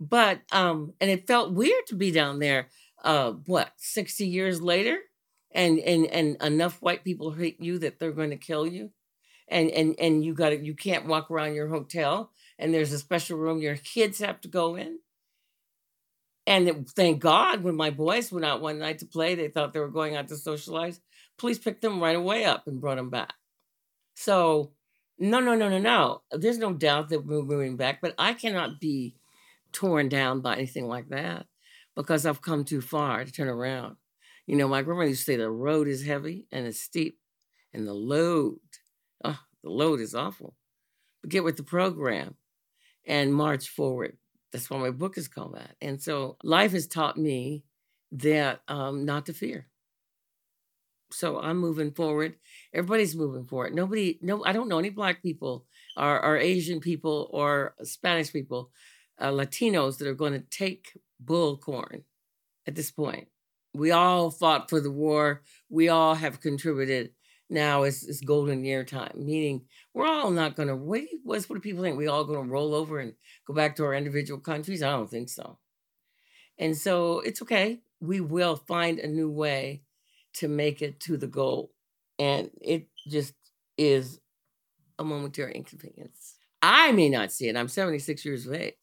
[0.00, 2.68] But um, and it felt weird to be down there.
[3.04, 4.98] Uh, what sixty years later,
[5.52, 8.90] and and and enough white people hate you that they're going to kill you,
[9.48, 13.38] and and and you got you can't walk around your hotel, and there's a special
[13.38, 14.98] room your kids have to go in.
[16.46, 19.80] And thank God, when my boys went out one night to play, they thought they
[19.80, 21.00] were going out to socialize.
[21.36, 23.34] Police picked them right away up and brought them back.
[24.20, 24.72] So
[25.16, 26.22] no, no, no, no, no.
[26.32, 29.14] There's no doubt that we're moving back, but I cannot be
[29.70, 31.46] torn down by anything like that
[31.94, 33.94] because I've come too far to turn around.
[34.44, 37.20] You know, my grandmother used to say the road is heavy and it's steep,
[37.72, 38.58] and the load,
[39.24, 40.56] oh, the load is awful.
[41.22, 42.34] But get with the program
[43.06, 44.16] and march forward.
[44.50, 45.76] That's why my book is called that.
[45.80, 47.62] And so life has taught me
[48.10, 49.67] that um, not to fear.
[51.10, 52.34] So I'm moving forward.
[52.72, 53.74] Everybody's moving forward.
[53.74, 58.70] Nobody, no, I don't know any black people or, or Asian people or Spanish people,
[59.18, 62.02] uh, Latinos that are going to take bullcorn
[62.66, 63.28] at this point.
[63.74, 65.42] We all fought for the war.
[65.70, 67.12] We all have contributed.
[67.50, 69.62] Now it's, it's golden year time, meaning
[69.94, 71.96] we're all not going to, what, what do people think?
[71.96, 73.14] We all going to roll over and
[73.46, 74.82] go back to our individual countries?
[74.82, 75.58] I don't think so.
[76.58, 77.80] And so it's okay.
[78.00, 79.82] We will find a new way
[80.34, 81.72] to make it to the goal.
[82.18, 83.34] And it just
[83.76, 84.20] is
[84.98, 86.36] a momentary inconvenience.
[86.60, 87.56] I may not see it.
[87.56, 88.74] I'm 76 years of age.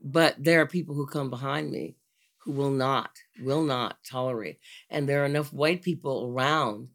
[0.00, 1.96] But there are people who come behind me
[2.38, 3.10] who will not,
[3.42, 4.58] will not tolerate.
[4.88, 6.88] And there are enough white people around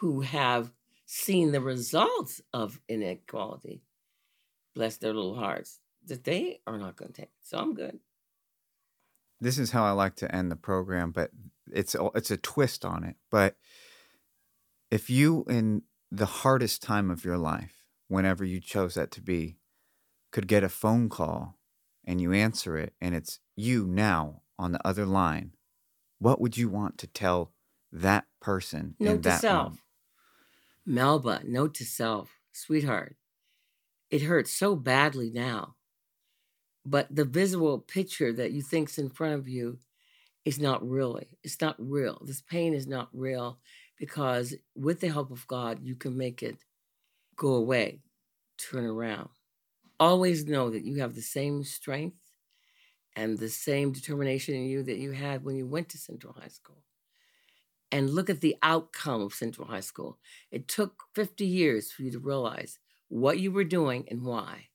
[0.00, 0.72] who have
[1.04, 3.82] seen the results of inequality,
[4.74, 7.32] bless their little hearts, that they are not going to take.
[7.42, 7.98] So I'm good.
[9.40, 11.30] This is how I like to end the program, but
[11.72, 13.16] it's it's a twist on it.
[13.30, 13.56] But
[14.90, 19.58] if you in the hardest time of your life, whenever you chose that to be,
[20.32, 21.58] could get a phone call
[22.04, 25.52] and you answer it and it's you now on the other line,
[26.18, 27.52] what would you want to tell
[27.92, 29.62] that person note in that to self.
[29.64, 29.80] moment?
[30.86, 33.16] Melba, note to self, sweetheart.
[34.10, 35.74] It hurts so badly now.
[36.84, 39.78] But the visual picture that you think's in front of you
[40.44, 41.38] is not really.
[41.42, 42.22] It's not real.
[42.24, 43.58] This pain is not real
[43.98, 46.64] because with the help of God, you can make it
[47.36, 48.00] go away,
[48.58, 49.30] turn around.
[50.00, 52.16] Always know that you have the same strength
[53.16, 56.48] and the same determination in you that you had when you went to Central High
[56.48, 56.82] School.
[57.90, 60.18] And look at the outcome of Central High School.
[60.50, 62.78] It took 50 years for you to realize
[63.08, 64.68] what you were doing and why.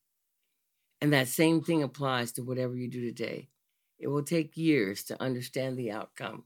[1.00, 3.50] And that same thing applies to whatever you do today.
[4.04, 6.44] It will take years to understand the outcome,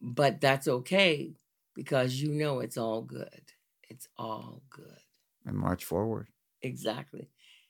[0.00, 1.34] but that's okay
[1.74, 3.52] because you know it's all good.
[3.90, 5.02] It's all good.
[5.44, 6.28] And march forward.
[6.62, 7.28] Exactly.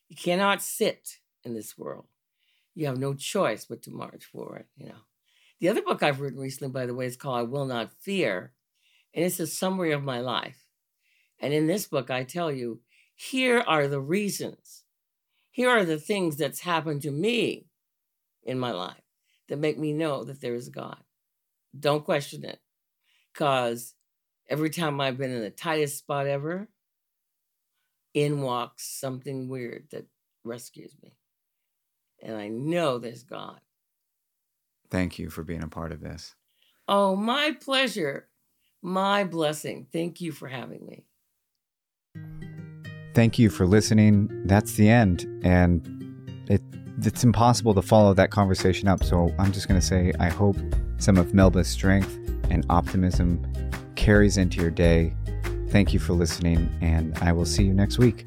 [0.08, 2.06] You cannot sit in this world.
[2.76, 5.02] You have no choice but to march forward, you know.
[5.58, 8.52] The other book I've written recently, by the way, is called I Will Not Fear,
[9.12, 10.68] and it's a summary of my life.
[11.40, 12.82] And in this book, I tell you,
[13.16, 14.84] here are the reasons.
[15.50, 17.66] Here are the things that's happened to me
[18.42, 19.02] in my life
[19.48, 20.98] that make me know that there is God.
[21.78, 22.60] Don't question it.
[23.32, 23.94] Because
[24.48, 26.68] every time I've been in the tightest spot ever,
[28.14, 30.06] in walks something weird that
[30.44, 31.16] rescues me.
[32.22, 33.60] And I know there's God.
[34.90, 36.34] Thank you for being a part of this.
[36.86, 38.28] Oh, my pleasure.
[38.82, 39.86] My blessing.
[39.92, 41.06] Thank you for having me.
[43.14, 44.28] Thank you for listening.
[44.46, 45.26] That's the end.
[45.42, 46.01] And
[47.00, 49.02] it's impossible to follow that conversation up.
[49.02, 50.56] So I'm just going to say I hope
[50.98, 52.18] some of Melba's strength
[52.50, 53.44] and optimism
[53.94, 55.14] carries into your day.
[55.68, 58.26] Thank you for listening, and I will see you next week.